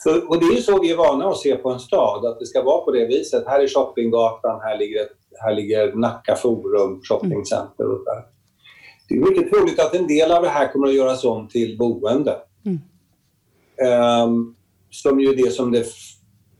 Så, 0.04 0.28
och 0.28 0.40
det 0.40 0.46
är 0.46 0.52
ju 0.52 0.62
så 0.62 0.80
vi 0.80 0.90
är 0.90 0.96
vana 0.96 1.28
att 1.28 1.38
se 1.38 1.56
på 1.56 1.70
en 1.70 1.80
stad, 1.80 2.26
att 2.26 2.38
det 2.38 2.46
ska 2.46 2.62
vara 2.62 2.84
på 2.84 2.90
det 2.90 3.06
viset. 3.06 3.44
Här 3.46 3.60
är 3.60 3.68
shoppinggatan, 3.68 4.60
här 4.60 4.78
ligger, 4.78 5.06
här 5.38 5.54
ligger 5.54 5.92
Nacka 5.92 6.36
Forum 6.36 7.00
shoppingcenter 7.02 7.90
och 7.90 8.04
där. 8.04 8.24
Det 9.08 9.14
är 9.14 9.30
mycket 9.30 9.52
troligt 9.52 9.80
att 9.80 9.94
en 9.94 10.06
del 10.06 10.32
av 10.32 10.42
det 10.42 10.48
här 10.48 10.72
kommer 10.72 10.88
att 10.88 10.94
göras 10.94 11.24
om 11.24 11.48
till 11.48 11.78
boende. 11.78 12.36
Mm. 12.64 12.80
Um, 14.28 14.56
som 14.90 15.20
ju 15.20 15.28
är 15.28 15.36
det 15.36 15.50
som 15.50 15.72
det 15.72 15.86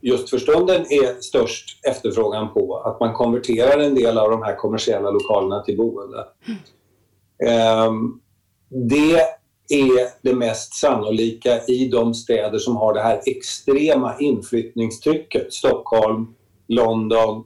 just 0.01 0.29
för 0.29 0.37
stunden 0.37 0.81
är 0.81 1.21
störst 1.21 1.85
efterfrågan 1.85 2.53
på. 2.53 2.77
Att 2.77 2.99
man 2.99 3.13
konverterar 3.13 3.79
en 3.79 3.95
del 3.95 4.17
av 4.17 4.31
de 4.31 4.43
här 4.43 4.55
kommersiella 4.55 5.09
lokalerna 5.09 5.63
till 5.63 5.77
boende. 5.77 6.25
Mm. 6.47 7.87
Um, 7.87 8.21
det 8.69 9.21
är 9.69 10.07
det 10.21 10.35
mest 10.35 10.73
sannolika 10.73 11.65
i 11.67 11.87
de 11.87 12.13
städer 12.13 12.59
som 12.59 12.75
har 12.75 12.93
det 12.93 13.01
här 13.01 13.21
extrema 13.25 14.19
inflyttningstrycket. 14.19 15.53
Stockholm, 15.53 16.27
London, 16.67 17.43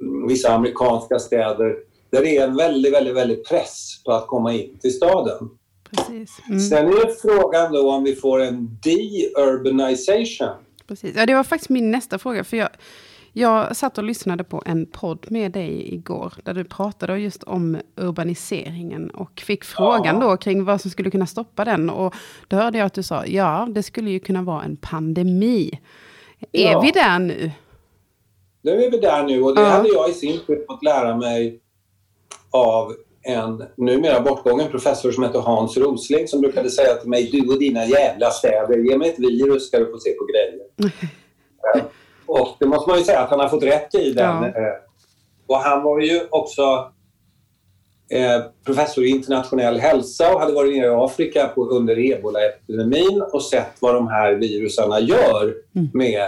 mm, 0.00 0.28
vissa 0.28 0.52
amerikanska 0.52 1.18
städer 1.18 1.76
där 2.10 2.22
det 2.22 2.36
är 2.36 2.48
en 2.48 2.56
väldigt, 2.56 2.92
väldigt, 2.92 3.16
väldigt 3.16 3.48
press 3.48 4.02
på 4.04 4.12
att 4.12 4.26
komma 4.26 4.52
in 4.52 4.78
till 4.78 4.92
staden. 4.92 5.50
Precis. 5.90 6.30
Mm. 6.48 6.60
Sen 6.60 6.86
är 6.86 7.20
frågan 7.22 7.72
då 7.72 7.92
om 7.92 8.04
vi 8.04 8.16
får 8.16 8.42
en 8.42 8.78
de-urbanization. 8.82 10.54
Precis. 10.86 11.16
Ja, 11.16 11.26
det 11.26 11.34
var 11.34 11.44
faktiskt 11.44 11.70
min 11.70 11.90
nästa 11.90 12.18
fråga. 12.18 12.44
För 12.44 12.56
jag, 12.56 12.68
jag 13.38 13.76
satt 13.76 13.98
och 13.98 14.04
lyssnade 14.04 14.44
på 14.44 14.62
en 14.66 14.86
podd 14.86 15.26
med 15.30 15.52
dig 15.52 15.94
igår, 15.94 16.32
där 16.44 16.54
du 16.54 16.64
pratade 16.64 17.18
just 17.18 17.42
om 17.42 17.78
urbaniseringen 17.96 19.10
och 19.10 19.40
fick 19.40 19.64
frågan 19.64 20.20
då 20.20 20.36
kring 20.36 20.64
vad 20.64 20.80
som 20.80 20.90
skulle 20.90 21.10
kunna 21.10 21.26
stoppa 21.26 21.64
den. 21.64 21.90
Och 21.90 22.14
då 22.48 22.56
hörde 22.56 22.78
jag 22.78 22.86
att 22.86 22.94
du 22.94 23.02
sa, 23.02 23.26
ja, 23.26 23.68
det 23.70 23.82
skulle 23.82 24.10
ju 24.10 24.20
kunna 24.20 24.42
vara 24.42 24.62
en 24.64 24.76
pandemi. 24.76 25.80
Är 26.52 26.72
ja. 26.72 26.80
vi 26.80 26.90
där 26.90 27.18
nu? 27.18 27.50
nu 28.62 28.84
är 28.84 28.90
vi 28.90 28.98
där 28.98 29.22
nu 29.22 29.42
och 29.42 29.54
det 29.54 29.60
Ja. 29.60 29.68
hade 29.68 29.88
jag 29.88 30.10
i 30.10 30.12
sin 30.12 30.40
tur 30.46 30.64
fått 30.68 30.82
lära 30.82 31.16
mig 31.16 31.60
av 32.50 32.92
en 33.22 33.64
numera 33.76 34.20
bortgången 34.20 34.70
professor 34.70 35.12
som 35.12 35.24
heter 35.24 35.38
Hans 35.38 35.76
Rosling 35.76 36.28
som 36.28 36.40
brukade 36.40 36.70
säga 36.70 36.94
till 36.94 37.10
mig 37.10 37.30
du 37.32 37.52
och 37.52 37.58
dina 37.58 37.84
jävla 37.84 38.30
städer, 38.30 38.78
ge 38.78 38.98
mig 38.98 39.08
ett 39.08 39.18
virus 39.18 39.66
ska 39.66 39.78
du 39.78 39.86
få 39.90 39.98
se 39.98 40.10
på 40.10 40.24
grejer. 40.24 40.92
Och 42.26 42.56
det 42.60 42.66
måste 42.66 42.90
man 42.90 42.98
ju 42.98 43.04
säga 43.04 43.20
att 43.20 43.30
han 43.30 43.40
har 43.40 43.48
fått 43.48 43.62
rätt 43.62 43.94
i 43.94 44.12
den. 44.12 44.42
Ja. 44.42 44.46
eh, 44.46 44.74
Och 45.46 45.56
han 45.58 45.82
var 45.82 46.00
ju 46.00 46.20
också 46.30 46.92
eh, 48.10 48.42
professor 48.64 49.04
i 49.04 49.08
internationell 49.08 49.78
hälsa 49.80 50.34
och 50.34 50.40
hade 50.40 50.52
varit 50.52 50.76
nere 50.76 50.86
i 50.86 50.94
Afrika 50.94 51.48
på, 51.54 51.64
under 51.68 51.98
ebola-epidemin 51.98 53.22
och 53.32 53.42
sett 53.42 53.72
vad 53.80 53.94
de 53.94 54.08
här 54.08 54.32
virusarna 54.34 55.00
gör 55.00 55.54
Mm. 55.76 55.88
med 55.94 56.22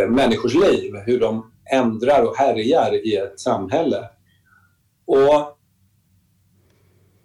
eh, 0.00 0.08
människors 0.08 0.54
liv. 0.54 0.94
Hur 1.06 1.20
de 1.20 1.52
ändrar 1.72 2.22
och 2.22 2.36
härjar 2.36 3.06
i 3.06 3.16
ett 3.16 3.40
samhälle. 3.40 4.04
Och 5.06 5.56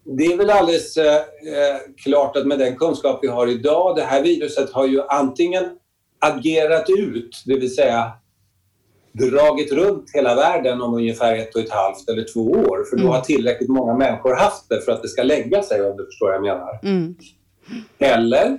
det 0.04 0.26
är 0.26 0.38
väl 0.38 0.50
alldeles 0.50 0.98
eh, 0.98 1.16
eh, 1.16 1.78
klart 2.04 2.38
att 2.38 2.48
med 2.48 2.60
den 2.60 2.76
kunskap 2.76 3.20
vi 3.22 3.28
har 3.28 3.48
idag, 3.48 3.96
det 3.96 4.02
här 4.04 4.22
viruset 4.22 4.72
har 4.72 4.86
ju 4.88 5.02
antingen 5.02 5.64
agerat 6.26 6.86
ut, 6.98 7.44
det 7.46 7.56
vill 7.60 7.76
säga 7.76 8.12
dragit 9.14 9.72
runt 9.72 10.12
hela 10.14 10.36
världen 10.36 10.82
om 10.82 10.94
ungefär 10.94 11.36
ett 11.36 11.56
och 11.56 11.62
ett 11.62 11.72
halvt 11.72 12.10
eller 12.10 12.26
två 12.34 12.42
år. 12.52 12.84
För 12.90 12.96
då 12.98 13.02
Mm. 13.04 13.14
har 13.14 13.22
tillräckligt 13.22 13.70
många 13.70 13.94
människor 13.98 14.36
haft 14.36 14.70
det 14.70 14.82
för 14.82 14.92
att 14.92 15.02
det 15.02 15.08
ska 15.08 15.24
lägga 15.24 15.64
sig 15.64 15.82
om 15.92 15.98
du 15.98 16.06
förstår 16.06 16.26
vad 16.26 16.36
jag 16.36 16.42
menar. 16.44 16.80
Mm. 16.84 17.16
Eller 18.00 18.58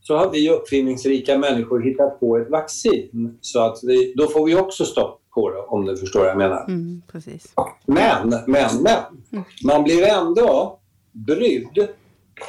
så 0.00 0.16
har 0.16 0.30
vi 0.30 0.50
uppfinningsrika 0.50 1.38
människor 1.38 1.80
hittat 1.82 2.20
på 2.20 2.36
ett 2.38 2.50
vaccin. 2.50 3.38
Så 3.40 3.60
att 3.60 3.78
vi, 3.82 4.14
då 4.16 4.26
får 4.28 4.46
vi 4.46 4.54
också 4.56 4.84
stopp 4.84 5.22
på 5.34 5.50
det 5.50 5.58
om 5.58 5.86
du 5.86 5.96
förstår 5.96 6.20
vad 6.20 6.28
jag 6.28 6.38
menar. 6.38 6.64
Mm. 6.68 7.02
Precis. 7.12 7.52
Men, 7.86 8.28
men, 8.46 8.82
men. 8.82 9.42
Man 9.64 9.84
blir 9.84 10.06
ändå 10.08 10.78
brydd. 11.12 11.78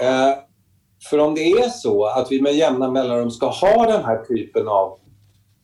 Eh, 0.02 0.30
för 1.10 1.18
om 1.18 1.36
det 1.36 1.52
är 1.52 1.70
så 1.70 2.06
att 2.06 2.32
vi 2.32 2.42
med 2.42 2.54
jämna 2.56 2.92
mellanrum 2.92 3.32
ska 3.32 3.48
ha 3.48 3.86
den 3.86 4.06
här 4.06 4.24
typen 4.26 4.68
av 4.68 4.98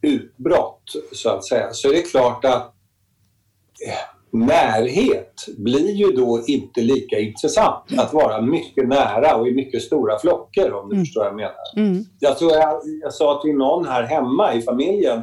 utbrott, 0.02 0.84
så 1.14 1.30
att 1.30 1.46
säga, 1.46 1.74
så 1.74 1.90
är 1.90 1.94
det 1.94 2.02
klart 2.02 2.46
att 2.46 2.74
eh, 3.88 4.38
närhet 4.40 5.34
blir 5.58 5.92
ju 5.92 6.12
då 6.12 6.44
inte 6.48 6.82
lika 6.82 7.20
intressant. 7.20 7.84
Att 7.98 8.14
vara 8.14 8.42
mycket 8.42 8.88
nära 8.88 9.36
och 9.36 9.48
i 9.48 9.52
mycket 9.52 9.82
stora 9.82 10.20
flockar, 10.20 10.72
om 10.72 10.90
du 10.90 10.96
Mm. 10.96 11.06
förstår 11.06 11.22
vad 11.22 11.28
jag 11.30 11.36
menar. 11.36 11.56
Mm. 11.90 12.06
Jag 12.20 12.38
tror 12.38 12.52
jag, 12.52 12.82
jag 13.04 13.14
sa 13.14 13.42
till 13.42 13.56
någon 13.56 13.88
här 13.88 14.04
hemma 14.04 14.54
i 14.54 14.62
familjen 14.62 15.22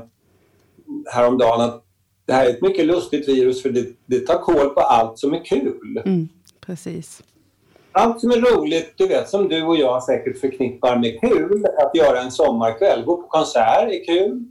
häromdagen 1.12 1.60
att 1.60 1.84
det 2.26 2.32
här 2.32 2.46
är 2.46 2.50
ett 2.50 2.62
mycket 2.62 2.86
lustigt 2.86 3.28
virus 3.28 3.62
för 3.62 3.70
det, 3.70 3.86
det 4.06 4.20
tar 4.20 4.38
koll 4.38 4.68
på 4.68 4.80
allt 4.80 5.18
som 5.18 5.34
är 5.34 5.44
kul. 5.44 6.02
Mm. 6.06 6.28
Precis. 6.66 7.22
Allt 7.96 8.20
som 8.20 8.30
är 8.30 8.36
roligt, 8.36 8.94
du 8.96 9.06
vet 9.06 9.28
som 9.28 9.48
du 9.48 9.62
och 9.62 9.76
jag 9.76 10.02
säkert 10.02 10.40
förknippar 10.40 10.96
med 10.96 11.20
kul. 11.20 11.66
Att 11.78 11.96
göra 11.96 12.20
en 12.20 12.30
sommarkväll. 12.30 13.04
Gå 13.04 13.16
på 13.16 13.28
konsert 13.28 13.88
är 13.90 14.04
kul. 14.04 14.44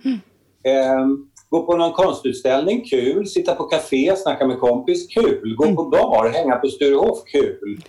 Ehm, 0.63 1.27
gå 1.49 1.65
på 1.65 1.77
någon 1.77 1.93
konstutställning, 1.93 2.86
kul. 2.89 3.27
Sitta 3.27 3.56
på 3.56 3.63
café, 3.63 4.15
snacka 4.15 4.47
med 4.47 4.60
kompis, 4.60 5.08
kul. 5.08 5.56
Gå 5.56 5.75
på 5.75 5.84
bar, 5.84 6.29
hänga 6.29 6.56
på 6.56 6.67
Sturehof, 6.67 7.23
kul. 7.25 7.82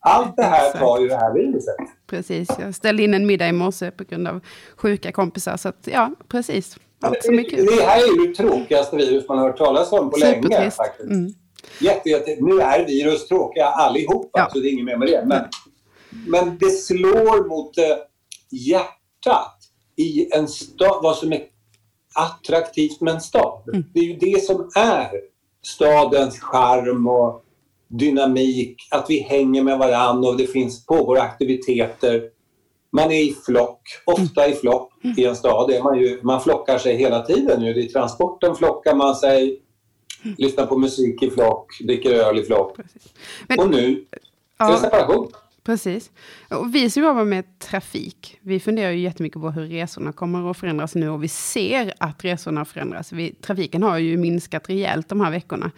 Allt 0.00 0.36
det 0.36 0.42
här 0.42 0.72
tar 0.72 1.00
ju 1.00 1.08
det 1.08 1.16
här 1.16 1.34
viruset. 1.34 1.76
Precis. 2.06 2.48
Jag 2.58 2.74
ställde 2.74 3.02
in 3.02 3.14
en 3.14 3.26
middag 3.26 3.48
i 3.48 3.52
morse 3.52 3.90
på 3.90 4.04
grund 4.04 4.28
av 4.28 4.40
sjuka 4.76 5.12
kompisar. 5.12 5.56
Så 5.56 5.68
att, 5.68 5.88
ja, 5.92 6.10
precis. 6.28 6.76
Allt 7.00 7.24
som 7.24 7.38
är 7.38 7.50
kul. 7.50 7.66
Det 7.66 7.84
här 7.84 7.98
är 7.98 8.20
ju 8.22 8.26
det 8.26 8.34
tråkigaste 8.34 8.96
virus 8.96 9.28
man 9.28 9.38
har 9.38 9.46
hört 9.46 9.58
talas 9.58 9.92
om 9.92 10.10
på 10.10 10.16
länge. 10.16 10.70
Faktiskt. 10.70 11.10
Mm. 11.10 11.32
Jätte, 11.80 12.08
jätte, 12.08 12.36
nu 12.40 12.60
är 12.60 12.86
virus 12.86 13.28
tråkiga 13.28 13.66
allihopa, 13.66 14.28
Ja. 14.38 14.48
så 14.52 14.58
det 14.58 14.68
är 14.68 14.72
inget 14.72 14.84
mer 14.84 14.96
med 14.96 15.08
det. 15.08 15.24
Men, 15.26 15.44
men 16.26 16.58
det 16.58 16.70
slår 16.70 17.48
mot 17.48 17.78
eh, 17.78 17.96
hjärtat 18.50 19.56
i 19.96 20.34
en 20.36 20.48
stad, 20.48 21.00
vad 21.02 21.16
som 21.16 21.32
är 21.32 21.42
attraktivt 22.14 23.00
med 23.00 23.14
en 23.14 23.20
stad. 23.20 23.62
Mm. 23.72 23.84
Det 23.94 24.00
är 24.00 24.04
ju 24.04 24.16
det 24.16 24.44
som 24.44 24.70
är 24.76 25.10
stadens 25.62 26.40
charm 26.40 27.06
och 27.06 27.42
dynamik, 27.88 28.76
att 28.90 29.10
vi 29.10 29.20
hänger 29.20 29.62
med 29.62 29.78
varandra 29.78 30.28
och 30.28 30.36
det 30.36 30.46
finns, 30.46 30.86
pågår 30.86 31.18
aktiviteter. 31.18 32.22
Man 32.92 33.10
är 33.10 33.22
i 33.22 33.36
flock, 33.46 33.80
ofta 34.04 34.48
i 34.48 34.52
flock 34.52 34.92
i 35.18 35.24
en 35.24 35.36
stad. 35.36 35.70
Är 35.70 35.82
man, 35.82 35.98
ju, 35.98 36.20
man 36.22 36.40
flockar 36.40 36.78
sig 36.78 36.96
hela 36.96 37.22
tiden. 37.22 37.62
Ju. 37.62 37.82
I 37.82 37.88
transporten 37.88 38.54
flockar 38.54 38.94
man 38.94 39.14
sig, 39.14 39.60
lyssnar 40.22 40.66
på 40.66 40.78
musik 40.78 41.22
i 41.22 41.30
flock, 41.30 41.78
dricker 41.80 42.10
öl 42.14 42.38
i 42.38 42.42
flock. 42.42 42.76
Men- 43.48 43.58
och 43.60 43.70
nu 43.70 43.86
är 43.86 43.90
det 43.90 44.06
Ja, 44.58 44.76
separation. 44.78 45.28
precis. 45.64 46.10
Och 46.50 46.74
vi 46.74 46.90
som 46.90 47.02
jobbar 47.02 47.24
med 47.24 47.58
trafik, 47.58 48.38
vi 48.40 48.60
funderar 48.60 48.90
ju 48.90 48.98
jättemycket 49.00 49.40
på 49.40 49.50
hur 49.50 49.66
resorna 49.66 50.12
kommer 50.12 50.50
att 50.50 50.56
förändras 50.56 50.94
nu. 50.94 51.08
Och 51.10 51.24
vi 51.24 51.28
ser 51.28 51.92
att 52.00 52.24
resorna 52.24 52.64
förändras. 52.64 53.12
Vi, 53.12 53.34
trafiken 53.34 53.82
har 53.82 53.98
ju 53.98 54.16
minskat 54.16 54.68
rejält 54.68 55.08
de 55.08 55.20
här 55.20 55.30
veckorna. 55.30 55.70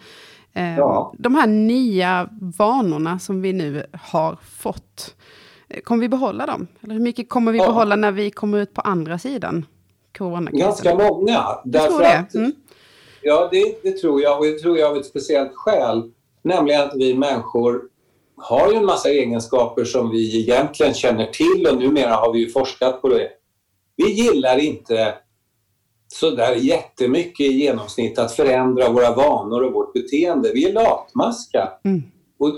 Eh, 0.53 0.77
Ja. 0.77 1.13
De 1.17 1.35
här 1.35 1.47
nya 1.47 2.29
vanorna 2.57 3.19
som 3.19 3.41
vi 3.41 3.53
nu 3.53 3.85
har 4.01 4.37
fått, 4.57 5.15
eh, 5.69 5.81
kommer 5.81 6.01
vi 6.01 6.09
behålla 6.09 6.45
dem? 6.45 6.67
Eller 6.81 6.93
hur 6.93 7.01
mycket 7.01 7.29
kommer 7.29 7.51
vi 7.51 7.57
Ja. 7.57 7.67
behålla 7.67 7.95
när 7.95 8.11
vi 8.11 8.31
kommer 8.31 8.57
ut 8.57 8.73
på 8.73 8.81
andra 8.81 9.19
sidan 9.19 9.65
coronakrisen? 10.17 10.67
Ganska 10.67 10.95
många. 10.95 11.45
Därför 11.65 11.99
det. 11.99 12.17
att, 12.19 12.35
Mm. 12.35 12.51
Ja, 13.21 13.49
det, 13.51 13.83
det 13.83 13.91
tror 13.91 14.21
jag. 14.21 14.39
Och 14.39 14.45
det 14.45 14.59
tror 14.59 14.77
jag 14.77 14.91
av 14.91 14.97
ett 14.97 15.05
speciellt 15.05 15.51
skäl. 15.55 16.11
Nämligen 16.41 16.81
att 16.81 16.95
vi 16.95 17.13
människor 17.13 17.81
har 18.37 18.71
ju 18.71 18.77
en 18.77 18.85
massa 18.85 19.09
egenskaper 19.09 19.85
som 19.85 20.11
vi 20.11 20.39
egentligen 20.39 20.93
känner 20.93 21.25
till 21.25 21.67
och 21.71 21.77
numera 21.77 22.13
har 22.13 22.33
vi 22.33 22.39
ju 22.39 22.49
forskat 22.49 23.01
på 23.01 23.09
det. 23.09 23.29
Vi 23.95 24.11
gillar 24.11 24.57
inte 24.57 25.13
så 26.07 26.29
där 26.29 26.55
jättemycket 26.55 27.45
i 27.45 27.53
genomsnitt 27.53 28.19
att 28.19 28.31
förändra 28.31 28.89
våra 28.89 29.15
vanor 29.15 29.63
och 29.63 29.73
vårt 29.73 29.93
beteende. 29.93 30.51
Vi 30.53 30.69
är 30.69 30.73
latmaska. 30.73 31.71
Mm. 31.85 32.01
Och 32.39 32.51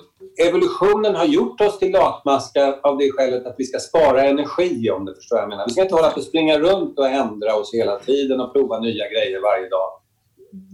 evolutionen 0.48 1.16
har 1.16 1.26
gjort 1.26 1.62
oss 1.62 1.80
till 1.80 1.92
latmaskar 1.92 2.80
av 2.84 2.98
det 2.98 3.12
skälet 3.12 3.46
att 3.46 3.56
vi 3.58 3.66
ska 3.66 3.80
spara 3.80 4.24
energi 4.24 4.90
om 4.90 5.06
du 5.06 5.16
förstår 5.16 5.36
vad 5.36 5.44
jag 5.44 5.50
menar. 5.50 5.66
Vi 5.68 5.72
ska 5.72 5.82
inte 5.82 5.96
hålla 5.96 6.10
på 6.10 6.20
att 6.20 6.26
springa 6.26 6.60
runt 6.60 7.00
och 7.00 7.08
ändra 7.08 7.56
oss 7.56 7.74
hela 7.74 8.00
tiden 8.00 8.40
och 8.40 8.54
prova 8.54 8.80
nya 8.80 9.10
grejer 9.10 9.42
varje 9.42 9.70
dag. 9.70 10.01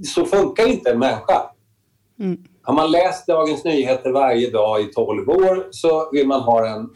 Så 0.06 0.26
funkar 0.26 0.68
inte 0.68 0.92
en 0.92 1.00
människa. 1.00 1.42
Mm. 2.20 2.44
Har 2.62 2.74
man 2.74 2.92
läst 2.92 3.28
Dagens 3.28 3.64
Nyheter 3.64 4.12
varje 4.12 4.52
dag 4.52 4.82
i 4.82 4.86
12 4.86 5.30
år 5.30 5.68
så 5.72 6.10
vill 6.12 6.28
man 6.28 6.42
ha 6.42 6.62
den 6.62 6.90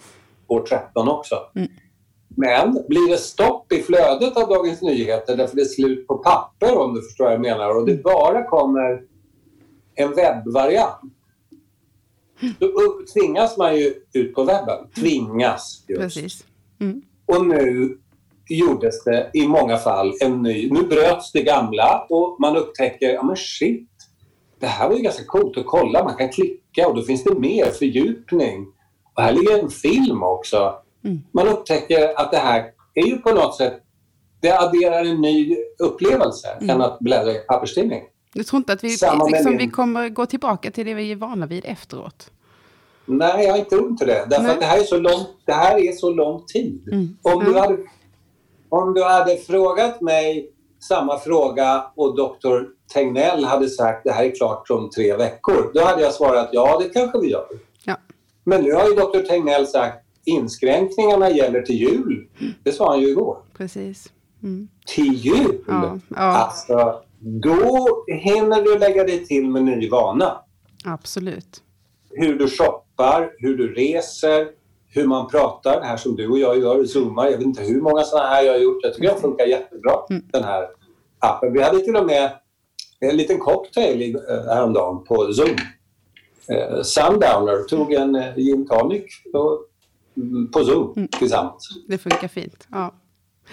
år 0.47 0.61
13 0.61 1.07
också. 1.07 1.35
Mm. 1.55 1.69
Men 2.35 2.83
blir 2.87 3.09
det 3.09 3.17
stopp 3.17 3.73
i 3.73 3.81
flödet 3.81 4.37
av 4.37 4.49
Dagens 4.49 4.81
Nyheter 4.81 5.37
därför 5.37 5.55
det 5.55 5.61
är 5.61 5.65
slut 5.65 6.07
på 6.07 6.17
papper 6.17 6.77
om 6.77 6.93
du 6.93 7.01
förstår 7.01 7.25
vad 7.25 7.33
jag 7.33 7.41
menar 7.41 7.77
och 7.77 7.85
det 7.85 8.03
bara 8.03 8.43
kommer 8.43 9.01
en 9.95 10.15
webbvariant 10.15 11.01
då 12.59 13.01
tvingas 13.13 13.57
man 13.57 13.77
ju 13.77 13.93
ut 14.13 14.35
på 14.35 14.43
webben. 14.43 14.87
Tvingas 14.95 15.85
just. 15.87 16.01
Precis. 16.01 16.45
Mm. 16.79 17.01
Och 17.25 17.45
nu 17.45 17.97
gjordes 18.55 19.03
det 19.03 19.29
i 19.33 19.47
många 19.47 19.77
fall 19.77 20.13
en 20.21 20.41
ny... 20.41 20.69
Nu 20.71 20.83
bröts 20.83 21.31
det 21.31 21.41
gamla 21.41 22.05
och 22.09 22.37
man 22.39 22.57
upptäcker, 22.57 23.09
ja 23.09 23.23
men 23.23 23.35
shit, 23.35 23.89
det 24.59 24.67
här 24.67 24.89
var 24.89 24.95
ju 24.95 25.01
ganska 25.01 25.23
coolt 25.23 25.57
att 25.57 25.65
kolla. 25.65 26.03
Man 26.03 26.17
kan 26.17 26.29
klicka 26.29 26.87
och 26.87 26.95
då 26.95 27.01
finns 27.01 27.23
det 27.23 27.39
mer 27.39 27.65
fördjupning. 27.65 28.67
Och 29.15 29.23
här 29.23 29.31
ligger 29.31 29.59
en 29.59 29.69
film 29.69 30.23
också. 30.23 30.73
Mm. 31.03 31.19
Man 31.31 31.47
upptäcker 31.47 32.19
att 32.19 32.31
det 32.31 32.37
här 32.37 32.65
är 32.93 33.05
ju 33.05 33.17
på 33.17 33.31
något 33.31 33.55
sätt, 33.55 33.81
det 34.41 34.59
adderar 34.59 35.05
en 35.05 35.21
ny 35.21 35.57
upplevelse 35.79 36.47
Mm. 36.61 36.69
än 36.69 36.81
att 36.81 36.99
bläddra 36.99 37.31
i 37.31 37.39
papperstidning. 37.39 38.01
Jag 38.33 38.47
tror 38.47 38.57
inte 38.57 38.73
att 38.73 38.83
vi, 38.83 38.87
liksom, 38.87 39.57
vi 39.57 39.67
kommer 39.67 40.09
gå 40.09 40.25
tillbaka 40.25 40.71
till 40.71 40.85
det 40.85 40.93
vi 40.93 41.11
är 41.11 41.15
vana 41.15 41.45
vid 41.45 41.65
efteråt. 41.65 42.31
Nej, 43.05 43.45
jag 43.45 43.69
tror 43.69 43.89
inte 43.89 44.05
det. 44.05 44.25
Därför 44.29 44.43
Nej. 44.43 44.51
att 44.51 44.59
det 44.59 44.65
här 44.65 44.79
är 44.79 44.83
så 44.83 44.97
lång, 44.97 45.25
det 45.45 45.53
här 45.53 45.77
är 45.77 45.91
så 45.91 46.09
lång 46.09 46.45
tid. 46.45 46.87
Mm. 46.91 47.17
Om, 47.21 47.43
du 47.43 47.59
hade, 47.59 47.77
om 48.71 48.93
du 48.93 49.03
hade 49.03 49.38
frågat 49.38 50.01
mig 50.01 50.51
samma 50.79 51.19
fråga 51.19 51.86
och 51.95 52.15
doktor 52.15 52.69
Tegnell 52.93 53.45
hade 53.45 53.69
sagt 53.69 54.03
det 54.03 54.12
här 54.12 54.25
är 54.25 54.36
klart 54.36 54.69
om 54.69 54.89
tre 54.89 55.15
veckor. 55.15 55.71
Då 55.73 55.81
hade 55.84 56.01
jag 56.01 56.13
svarat 56.13 56.49
ja, 56.51 56.79
det 56.79 56.89
kanske 56.89 57.19
vi 57.19 57.29
gör. 57.31 57.47
Ja. 57.86 57.95
Men 58.43 58.62
nu 58.62 58.73
har 58.73 58.88
ju 58.89 58.95
doktor 58.95 59.21
Tegnell 59.21 59.67
sagt 59.67 59.97
inskränkningarna 60.25 61.29
gäller 61.29 61.62
till 61.62 61.75
jul. 61.75 62.27
Det 62.63 62.71
sa 62.71 62.89
han 62.91 62.99
ju 63.01 63.07
igår. 63.07 63.38
Precis. 63.57 64.12
Mm. 64.43 64.67
Till 64.86 65.13
jul? 65.13 65.63
Ja, 65.67 65.99
ja, 66.10 66.15
Alltså, 66.15 67.01
då 67.19 67.88
hinner 68.07 68.62
du 68.62 68.77
lägga 68.79 69.03
dig 69.03 69.25
till 69.25 69.49
med 69.49 69.63
ny 69.63 69.89
vana. 69.89 70.39
absolut. 70.86 71.63
hur 72.10 72.39
du 72.39 72.49
shoppar, 72.49 73.31
hur 73.38 73.57
du 73.57 73.73
reser, 73.73 74.47
hur 74.93 75.08
man 75.08 75.27
pratar. 75.27 75.80
Det 75.80 75.86
här 75.86 75.97
som 75.97 76.15
du 76.15 76.27
och 76.27 76.39
jag 76.39 76.60
gör, 76.60 76.86
zoomar. 76.86 77.25
Jag 77.25 77.38
vet 77.38 77.41
inte 77.41 77.63
hur 77.63 77.82
många 77.82 78.04
sådana 78.04 78.27
här 78.27 78.43
jag 78.43 78.54
har 78.54 78.60
gjort. 78.60 78.84
Jag 78.84 78.93
tycker 78.93 79.13
de 79.13 79.21
funkar 79.21 79.45
jättebra, 79.45 79.93
Mm. 80.10 80.23
den 80.32 80.43
här 80.43 80.67
appen. 81.19 81.54
Vi 81.54 81.62
hade 81.62 81.80
till 81.80 81.95
och 81.95 82.06
med 82.06 82.32
en 82.99 83.17
liten 83.17 83.39
cocktail 83.39 84.15
eh, 84.15 84.21
häromdagen 84.45 85.04
på 85.04 85.34
Zoom. 85.34 85.56
Eh, 86.47 86.82
Sundowner 86.82 87.67
tog 87.67 87.93
en 87.93 88.15
eh, 88.15 88.36
gin 88.36 88.67
tonic 88.67 89.04
på, 89.32 89.60
mm, 90.17 90.51
på 90.51 90.63
Zoom 90.63 90.93
mm. 90.95 91.08
tillsammans. 91.08 91.69
Det 91.88 91.97
funkar 91.97 92.27
fint. 92.27 92.67
Ja. 92.71 92.93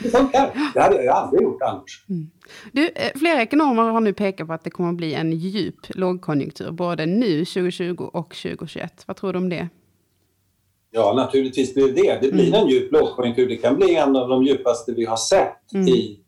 Det 0.03 0.11
funkar. 0.11 0.71
Det 0.75 0.81
hade 0.81 1.05
jag 1.05 1.17
aldrig 1.17 1.43
gjort 1.43 1.63
annars. 1.63 2.05
Mm. 2.09 2.31
Du, 2.73 2.91
flera 3.19 3.43
ekonomer 3.43 3.83
har 3.83 4.01
nu 4.01 4.13
pekat 4.13 4.47
på 4.47 4.53
att 4.53 4.65
det 4.65 4.71
kommer 4.71 4.89
att 4.89 4.97
bli 4.97 5.15
en 5.15 5.33
djup 5.33 5.77
lågkonjunktur 5.89 6.71
både 6.71 7.07
nu 7.07 7.45
2020 7.45 8.11
och 8.13 8.35
2021. 8.35 9.03
Vad 9.07 9.17
tror 9.17 9.33
du 9.33 9.39
om 9.39 9.49
det? 9.49 9.69
Ja, 10.91 11.13
naturligtvis 11.17 11.75
blir 11.75 11.93
det 11.93 12.19
det. 12.21 12.33
Blir 12.33 12.49
mm. 12.49 12.61
en 12.61 12.69
djup 12.69 12.93
lågkonjunktur. 12.93 13.49
Det 13.49 13.57
kan 13.57 13.77
bli 13.77 13.95
en 13.95 14.17
av 14.17 14.29
de 14.29 14.45
djupaste 14.45 14.93
vi 14.93 15.05
har 15.05 15.17
sett 15.17 15.73
mm. 15.75 15.89
i 15.89 16.21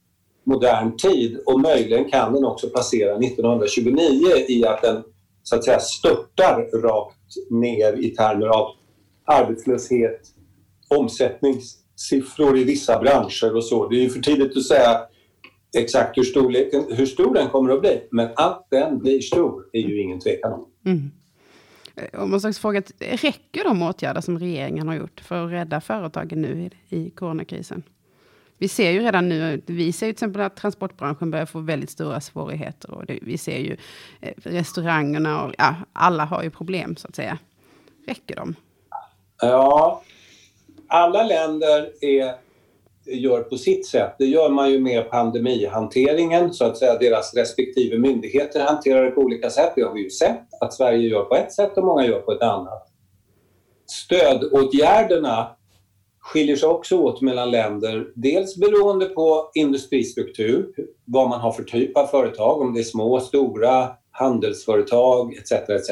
modern 0.44 0.96
tid 0.96 1.40
och 1.46 1.60
möjligen 1.60 2.10
kan 2.10 2.32
den 2.32 2.44
också 2.44 2.68
passera 2.68 3.16
1929 3.16 4.26
i 4.48 4.64
att 4.66 4.82
den 4.82 5.02
så 5.42 5.56
att 5.56 5.64
säga 5.64 5.78
störtar 5.80 6.82
rakt 6.82 7.50
ner 7.50 7.92
i 7.92 8.10
termer 8.10 8.46
av 8.46 8.68
arbetslöshet, 9.24 10.20
omsättningssiffror 10.88 12.58
i 12.58 12.64
vissa 12.64 13.00
branscher 13.00 13.56
och 13.56 13.64
så. 13.64 13.88
Det 13.88 13.96
är 13.96 14.02
ju 14.02 14.10
för 14.10 14.20
tidigt 14.20 14.56
att 14.56 14.64
säga 14.64 15.00
exakt 15.78 16.18
hur, 16.18 16.22
storleken, 16.22 16.84
hur 16.88 17.06
stor 17.06 17.34
den 17.34 17.48
kommer 17.48 17.72
att 17.72 17.80
bli, 17.80 18.02
men 18.10 18.28
att 18.36 18.66
den 18.70 18.98
blir 18.98 19.20
stor 19.20 19.64
är 19.72 19.80
ju 19.80 20.02
ingen 20.02 20.20
tvekan 20.20 20.52
om. 20.52 20.66
Mm. 20.86 21.10
Eh, 21.96 22.20
om 22.22 22.30
man 22.30 22.40
slags 22.40 22.58
fråga, 22.58 22.82
räcker 22.98 23.64
de 23.64 23.82
åtgärder 23.82 24.20
som 24.20 24.38
regeringen 24.38 24.88
har 24.88 24.94
gjort 24.94 25.20
för 25.20 25.44
att 25.44 25.52
rädda 25.52 25.80
företagen 25.80 26.42
nu 26.42 26.70
i, 26.88 26.96
i 26.96 27.10
coronakrisen? 27.10 27.82
Vi 28.58 28.68
ser 28.68 28.90
ju 28.90 29.00
redan 29.00 29.28
nu, 29.28 29.62
vi 29.66 29.92
ser 29.92 30.06
ju 30.06 30.12
till 30.12 30.16
exempel 30.16 30.42
att 30.42 30.56
transportbranschen 30.56 31.30
börjar 31.30 31.46
få 31.46 31.60
väldigt 31.60 31.90
stora 31.90 32.20
svårigheter. 32.20 32.90
Och 32.90 33.06
det, 33.06 33.18
vi 33.22 33.38
ser 33.38 33.58
ju 33.58 33.76
eh, 34.20 34.32
restaurangerna 34.36 35.44
och 35.44 35.54
ja, 35.58 35.74
alla 35.92 36.24
har 36.24 36.42
ju 36.42 36.50
problem 36.50 36.96
så 36.96 37.08
att 37.08 37.16
säga. 37.16 37.38
Räcker 38.06 38.36
de? 38.36 38.54
Ja, 39.42 40.02
alla 40.86 41.22
länder 41.22 42.04
är, 42.04 42.34
gör 43.10 43.42
på 43.42 43.56
sitt 43.56 43.86
sätt. 43.86 44.14
Det 44.18 44.24
gör 44.24 44.48
man 44.48 44.70
ju 44.70 44.80
med 44.80 45.10
pandemihanteringen, 45.10 46.52
så 46.52 46.64
att 46.64 46.78
säga 46.78 46.98
deras 46.98 47.34
respektive 47.34 47.98
myndigheter 47.98 48.60
hanterar 48.60 49.04
det 49.04 49.10
på 49.10 49.20
olika 49.20 49.50
sätt. 49.50 49.72
Det 49.76 49.82
har 49.82 49.94
vi 49.94 50.02
ju 50.02 50.10
sett 50.10 50.46
att 50.60 50.74
Sverige 50.74 51.08
gör 51.08 51.24
på 51.24 51.34
ett 51.34 51.52
sätt 51.52 51.76
och 51.76 51.84
många 51.84 52.06
gör 52.06 52.20
på 52.20 52.32
ett 52.32 52.42
annat. 52.42 52.86
Stödåtgärderna 53.86 55.56
skiljer 56.20 56.56
sig 56.56 56.68
också 56.68 56.98
åt 56.98 57.20
mellan 57.20 57.50
länder. 57.50 58.12
Dels 58.14 58.56
beroende 58.56 59.06
på 59.06 59.50
industristruktur, 59.54 60.72
vad 61.04 61.28
man 61.28 61.40
har 61.40 61.52
för 61.52 61.62
typ 61.62 61.96
av 61.96 62.06
företag, 62.06 62.60
om 62.60 62.74
det 62.74 62.80
är 62.80 62.84
små, 62.84 63.20
stora, 63.20 63.88
handelsföretag 64.10 65.34
etc. 65.34 65.52
etc. 65.52 65.90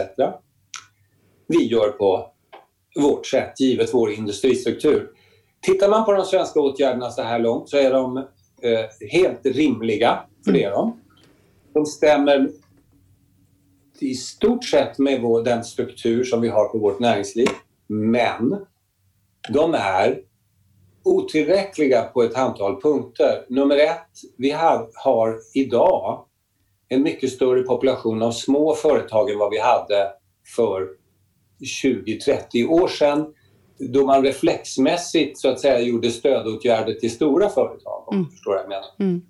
Vi 1.47 1.67
gör 1.67 1.89
på 1.89 2.31
vårt 2.97 3.27
sätt, 3.27 3.61
givet 3.61 3.95
vår 3.95 4.11
industristruktur. 4.11 5.11
Tittar 5.61 5.89
man 5.89 6.05
på 6.05 6.13
de 6.13 6.25
svenska 6.25 6.61
åtgärderna 6.61 7.11
så 7.11 7.23
här 7.23 7.39
långt 7.39 7.69
så 7.69 7.77
är 7.77 7.93
de 7.93 8.17
eh, 8.63 9.09
helt 9.11 9.47
rimliga, 9.47 10.21
för 10.45 10.53
det 10.53 10.65
är 10.65 10.71
de. 10.71 11.01
De 11.73 11.87
stämmer 11.87 12.51
i 14.01 14.15
stort 14.15 14.65
sett 14.65 14.99
med 14.99 15.23
vår, 15.23 15.45
den 15.45 15.65
struktur 15.65 16.25
som 16.25 16.41
vi 16.41 16.49
har 16.49 16.69
på 16.69 16.79
vårt 16.79 17.01
näringsliv. 17.01 17.49
Men 17.87 18.67
de 19.49 19.75
är 19.75 20.21
otillräckliga 21.05 22.03
på 22.03 22.23
ett 22.23 22.37
antal 22.37 22.81
punkter. 22.81 23.45
Nummer 23.49 23.77
ett, 23.77 24.11
vi 24.37 24.51
har, 24.51 24.91
har 24.95 25.39
idag 25.55 26.25
en 26.89 27.03
mycket 27.03 27.33
större 27.33 27.63
population 27.63 28.23
av 28.23 28.33
små 28.33 28.75
företag 28.75 29.31
än 29.31 29.39
vad 29.39 29.51
vi 29.51 29.59
hade 29.59 30.13
för 30.57 30.89
20-30 31.85 32.69
år 32.69 32.89
sedan 32.89 33.35
då 33.79 34.07
man 34.07 34.23
reflexmässigt 34.23 35.39
så 35.39 35.49
att 35.49 35.61
säga 35.61 35.81
gjorde 35.81 36.11
stödåtgärder 36.11 36.95
till 36.95 37.11
stora 37.11 37.49
företag. 37.49 38.05
Om 38.07 38.17
mm. 38.17 38.31
förstår 38.31 38.51
vad 38.51 38.61
jag 38.63 38.69
menar. 38.69 38.87
Mm. 38.99 39.23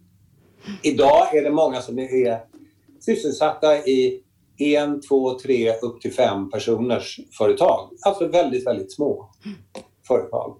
Idag 0.82 1.36
är 1.36 1.42
det 1.42 1.50
många 1.50 1.80
som 1.80 1.98
är 1.98 2.38
sysselsatta 3.00 3.76
i 3.76 4.22
en, 4.58 5.00
två, 5.00 5.38
tre, 5.38 5.72
upp 5.82 6.00
till 6.00 6.12
fem 6.12 6.50
personers 6.50 7.20
företag. 7.38 7.90
Alltså 8.06 8.26
väldigt, 8.26 8.66
väldigt 8.66 8.92
små 8.92 9.30
mm. 9.44 9.58
företag. 10.08 10.56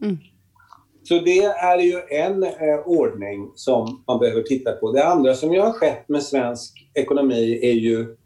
Så 1.03 1.19
det 1.19 1.45
är 1.45 1.79
ju 1.79 2.01
en 2.11 2.43
eh, 2.43 2.79
ordning 2.87 3.53
som 3.55 4.05
man 4.07 4.19
behöver 4.19 4.43
titta 4.43 4.73
på. 4.73 4.93
Det 4.93 5.05
andra 5.05 5.35
som 5.35 5.55
ju 5.55 5.61
har 5.61 5.73
skett 5.73 6.09
med 6.09 6.23
svensk 6.23 6.91
ekonomi 6.95 7.61
är 7.63 7.73
ju 7.73 8.17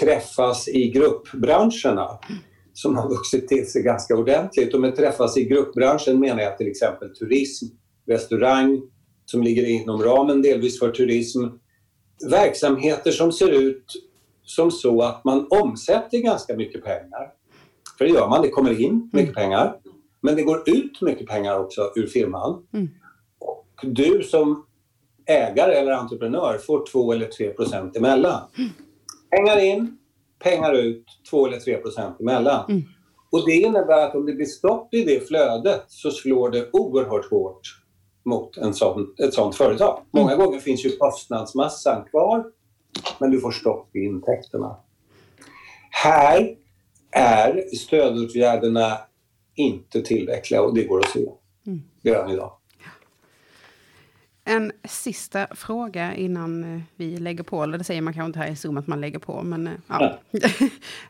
träffas 0.00 0.68
i 0.68 0.90
gruppbranscherna 0.90 2.18
som 2.74 2.96
har 2.96 3.08
vuxit 3.08 3.48
till 3.48 3.70
sig 3.70 3.82
ganska 3.82 4.16
ordentligt. 4.16 4.74
Och 4.74 4.80
med 4.80 4.96
träffas 4.96 5.36
i 5.36 5.44
gruppbranschen 5.44 6.20
menar 6.20 6.42
jag 6.42 6.58
till 6.58 6.68
exempel 6.68 7.16
turism, 7.16 7.66
restaurang 8.06 8.82
som 9.24 9.42
ligger 9.42 9.66
inom 9.66 10.02
ramen 10.02 10.42
delvis 10.42 10.78
för 10.78 10.90
turism. 10.90 11.44
Verksamheter 12.30 13.10
som 13.10 13.32
ser 13.32 13.50
ut 13.50 13.84
som 14.42 14.70
så 14.70 15.02
att 15.02 15.24
man 15.24 15.46
omsätter 15.50 16.18
ganska 16.18 16.56
mycket 16.56 16.84
pengar. 16.84 17.32
För 17.98 18.04
det 18.04 18.10
gör 18.10 18.28
man, 18.28 18.42
det 18.42 18.48
kommer 18.48 18.80
in 18.80 19.10
mycket 19.12 19.28
mm. 19.28 19.34
pengar. 19.34 19.76
Men 20.20 20.36
det 20.36 20.42
går 20.42 20.68
ut 20.68 21.00
mycket 21.00 21.26
pengar 21.26 21.58
också 21.58 21.92
ur 21.96 22.06
firman. 22.06 22.66
Mm. 22.72 22.88
Och 23.38 23.66
du 23.82 24.22
som 24.22 24.66
ägare 25.26 25.74
eller 25.74 25.92
entreprenör 25.92 26.58
får 26.58 26.86
2 26.86 27.12
eller 27.12 27.26
3 27.26 27.50
procent 27.50 27.96
emellan. 27.96 28.42
Mm. 28.58 28.70
Pengar 29.30 29.58
in, 29.58 29.98
pengar 30.44 30.72
ut, 30.72 31.06
2 31.30 31.46
eller 31.46 31.58
3 31.58 31.76
procent 31.76 32.20
emellan. 32.20 32.64
Mm. 32.70 32.82
Och 33.30 33.46
det 33.46 33.52
innebär 33.52 34.06
att 34.06 34.14
om 34.14 34.26
det 34.26 34.32
blir 34.32 34.46
stopp 34.46 34.94
i 34.94 35.04
det 35.04 35.28
flödet 35.28 35.84
så 35.88 36.10
slår 36.10 36.50
det 36.50 36.70
oerhört 36.72 37.30
hårt 37.30 37.60
mot 38.24 38.56
en 38.56 38.74
sån, 38.74 39.14
ett 39.24 39.34
sånt 39.34 39.54
företag. 39.54 40.00
Många 40.10 40.32
mm. 40.32 40.44
gånger 40.44 40.60
finns 40.60 40.84
ju 40.84 40.96
kostnadsmassan 40.96 42.04
kvar 42.04 42.44
men 43.18 43.30
du 43.30 43.40
får 43.40 43.50
stopp 43.50 43.96
i 43.96 43.98
intäkterna. 43.98 44.76
Här 45.90 46.56
är 47.10 47.76
stödåtgärderna 47.76 48.98
inte 49.54 50.02
tillräckliga 50.02 50.62
och 50.62 50.74
det 50.74 50.84
går 50.84 50.98
att 50.98 51.10
se 51.10 51.26
mm. 51.66 51.82
redan 52.02 52.30
idag. 52.30 52.52
En 54.46 54.72
sista 54.88 55.46
fråga 55.54 56.14
innan 56.14 56.74
eh, 56.74 56.80
vi 56.96 57.16
lägger 57.16 57.44
på, 57.44 57.62
eller 57.62 57.78
det 57.78 57.84
säger 57.84 58.02
man 58.02 58.14
kanske 58.14 58.26
inte 58.26 58.38
här 58.38 58.52
i 58.52 58.56
Zoom 58.56 58.76
att 58.76 58.86
man 58.86 59.00
lägger 59.00 59.18
på, 59.18 59.42
men 59.42 59.66
eh, 59.66 59.72
ja. 59.88 60.18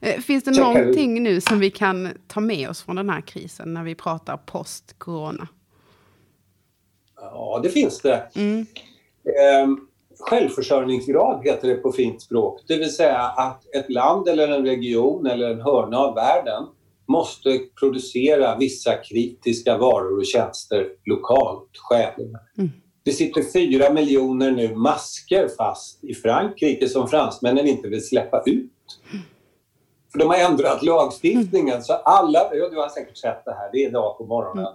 Eh, 0.00 0.20
finns 0.20 0.44
det 0.44 0.60
någonting 0.60 1.22
nu 1.22 1.40
som 1.40 1.58
vi 1.58 1.70
kan 1.70 2.08
ta 2.26 2.40
med 2.40 2.68
oss 2.68 2.82
från 2.82 2.96
den 2.96 3.10
här 3.10 3.20
krisen 3.20 3.74
när 3.74 3.84
vi 3.84 3.94
pratar 3.94 4.36
post-corona? 4.36 5.48
Ja, 7.16 7.60
det 7.62 7.68
finns 7.68 8.00
det. 8.00 8.30
Mm. 8.34 8.66
Um, 9.64 9.88
självförsörjningsgrad 10.18 11.44
heter 11.44 11.68
det 11.68 11.74
på 11.74 11.92
fint 11.92 12.22
språk. 12.22 12.60
Det 12.66 12.76
vill 12.76 12.94
säga 12.94 13.18
att 13.18 13.74
ett 13.74 13.90
land 13.90 14.28
eller 14.28 14.48
en 14.48 14.66
region 14.66 15.26
eller 15.26 15.50
en 15.50 15.60
hörna 15.60 15.98
av 15.98 16.14
världen 16.14 16.66
måste 17.08 17.58
producera 17.80 18.56
vissa 18.56 18.96
kritiska 18.96 19.78
varor 19.78 20.18
och 20.18 20.26
tjänster 20.26 20.88
lokalt 21.04 21.70
själv. 21.76 22.34
Mm. 22.58 22.70
Det 23.04 23.12
sitter 23.12 23.42
fyra 23.52 23.92
miljoner 23.92 24.50
nu 24.50 24.74
masker 24.74 25.48
fast 25.56 26.04
i 26.04 26.14
Frankrike 26.14 26.88
som 26.88 27.08
fransmännen 27.08 27.66
inte 27.66 27.88
vill 27.88 28.08
släppa 28.08 28.42
ut. 28.46 28.70
För 30.12 30.18
de 30.18 30.28
har 30.28 30.36
ändrat 30.36 30.82
lagstiftningen 30.82 31.82
så 31.82 31.92
alla, 31.92 32.50
du 32.50 32.76
har 32.76 32.88
säkert 32.88 33.16
sett 33.16 33.44
det 33.44 33.52
här, 33.52 33.70
det 33.72 33.84
är 33.84 33.88
idag 33.88 34.18
på 34.18 34.26
morgonen. 34.26 34.66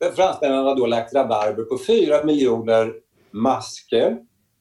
Mm. 0.00 0.14
Fransmännen 0.14 0.64
har 0.64 0.76
då 0.76 0.86
lagt 0.86 1.14
rabarber 1.14 1.62
på 1.62 1.78
fyra 1.86 2.24
miljoner 2.24 2.92
masker 3.30 4.18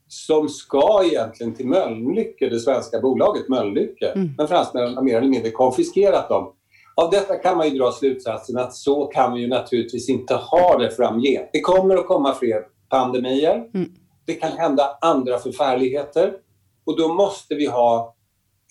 som 0.07 0.49
ska 0.49 1.03
egentligen 1.05 1.55
till 1.55 1.67
Mölnlycke, 1.67 2.49
det 2.49 2.59
svenska 2.59 2.99
bolaget 2.99 3.49
Mölnlycke. 3.49 4.07
Mm. 4.07 4.29
Men 4.37 4.47
fransmännen 4.47 4.95
har 4.95 5.03
mer 5.03 5.17
eller 5.17 5.27
mindre 5.27 5.51
konfiskerat 5.51 6.29
dem. 6.29 6.53
Av 6.95 7.11
detta 7.11 7.35
kan 7.35 7.57
man 7.57 7.69
ju 7.69 7.77
dra 7.77 7.91
slutsatsen 7.91 8.57
att 8.57 8.73
så 8.73 9.05
kan 9.05 9.33
vi 9.33 9.41
ju 9.41 9.47
naturligtvis 9.47 10.09
inte 10.09 10.35
ha 10.35 10.77
det 10.77 10.91
framgent. 10.91 11.49
Det 11.53 11.61
kommer 11.61 11.95
att 11.95 12.07
komma 12.07 12.33
fler 12.33 12.63
pandemier. 12.89 13.69
Mm. 13.73 13.91
Det 14.25 14.33
kan 14.33 14.51
hända 14.51 14.97
andra 15.01 15.39
förfärligheter. 15.39 16.33
Och 16.85 16.97
då 16.97 17.13
måste 17.13 17.55
vi 17.55 17.65
ha 17.65 18.15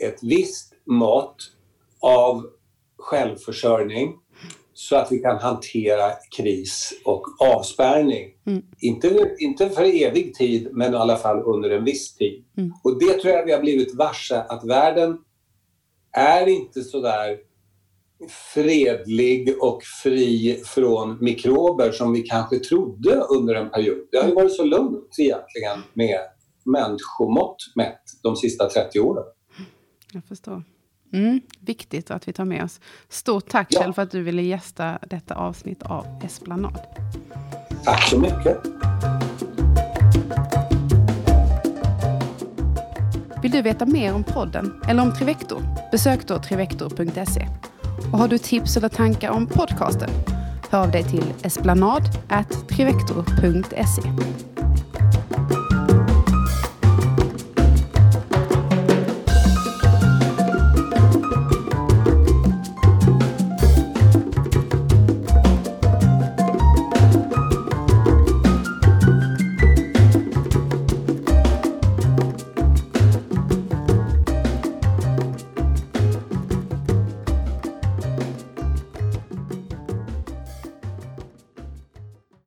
ett 0.03 0.23
visst 0.23 0.73
mått 0.85 1.37
av 2.01 2.47
självförsörjning 2.99 4.14
så 4.75 4.97
att 4.97 5.12
vi 5.12 5.19
kan 5.19 5.39
hantera 5.39 6.12
kris 6.37 6.93
och 7.05 7.23
avspärrning. 7.39 8.35
Mm. 8.47 8.62
Inte, 8.81 9.37
inte 9.39 9.71
för 9.71 10.03
evig 10.03 10.35
tid, 10.35 10.69
men 10.73 10.95
i 10.95 10.97
alla 10.97 11.17
fall 11.17 11.43
under 11.43 11.71
en 11.71 11.85
viss 11.85 12.14
tid. 12.14 12.45
Mm. 12.57 12.73
Och 12.85 12.99
det 12.99 13.12
tror 13.12 13.35
jag 13.35 13.45
vi 13.45 13.53
har 13.53 13.61
blivit 13.61 13.95
varse, 13.95 14.37
att 14.37 14.64
världen 14.64 15.19
är 16.12 16.47
inte 16.47 16.83
så 16.83 17.01
där 17.01 17.39
fredlig 18.55 19.62
och 19.62 19.83
fri 20.03 20.62
från 20.64 21.25
mikrober 21.25 21.93
som 21.93 22.12
vi 22.12 22.23
kanske 22.23 22.59
trodde 22.59 23.14
under 23.14 23.55
en 23.55 23.71
period. 23.71 23.99
Det 24.11 24.19
har 24.19 24.29
ju 24.29 24.35
varit 24.35 24.57
så 24.57 24.64
lugnt 24.64 25.19
egentligen 25.19 25.83
med 25.95 26.21
människomått 26.64 27.57
mätt 27.75 28.03
de 28.23 28.37
sista 28.37 28.69
30 28.69 29.01
åren. 29.01 29.25
Jag 30.12 30.25
förstår. 30.25 30.62
Mm, 31.12 31.41
viktigt 31.61 32.11
att 32.11 32.29
vi 32.29 32.33
tar 32.33 32.45
med 32.45 32.64
oss. 32.64 32.81
Stort 33.09 33.49
tack 33.49 33.67
ja. 33.71 33.81
Kjell 33.81 33.93
för 33.93 34.03
att 34.03 34.11
du 34.11 34.23
ville 34.23 34.43
gästa 34.43 34.99
detta 35.09 35.35
avsnitt 35.35 35.83
av 35.83 36.07
Esplanad. 36.25 36.81
Tack 37.85 38.09
så 38.11 38.21
mycket. 38.21 38.59
Vill 43.43 43.53
du 43.53 43.62
veta 43.62 43.87
mer 43.87 44.14
om 44.14 44.25
podden 44.25 44.83
eller 44.89 45.03
om 45.03 45.14
Trivector? 45.14 45.62
Besök 45.93 46.29
då 46.29 46.39
trivector.se. 46.39 47.49
Och 48.12 48.18
har 48.18 48.28
du 48.28 48.38
tips 48.38 48.76
eller 48.76 48.88
tankar 48.88 49.30
om 49.30 49.47
podcasten? 49.47 50.11
Hör 50.70 50.82
av 50.82 50.90
dig 50.90 51.05
till 51.05 51.34
esplanad.trivector.se. 51.42 54.03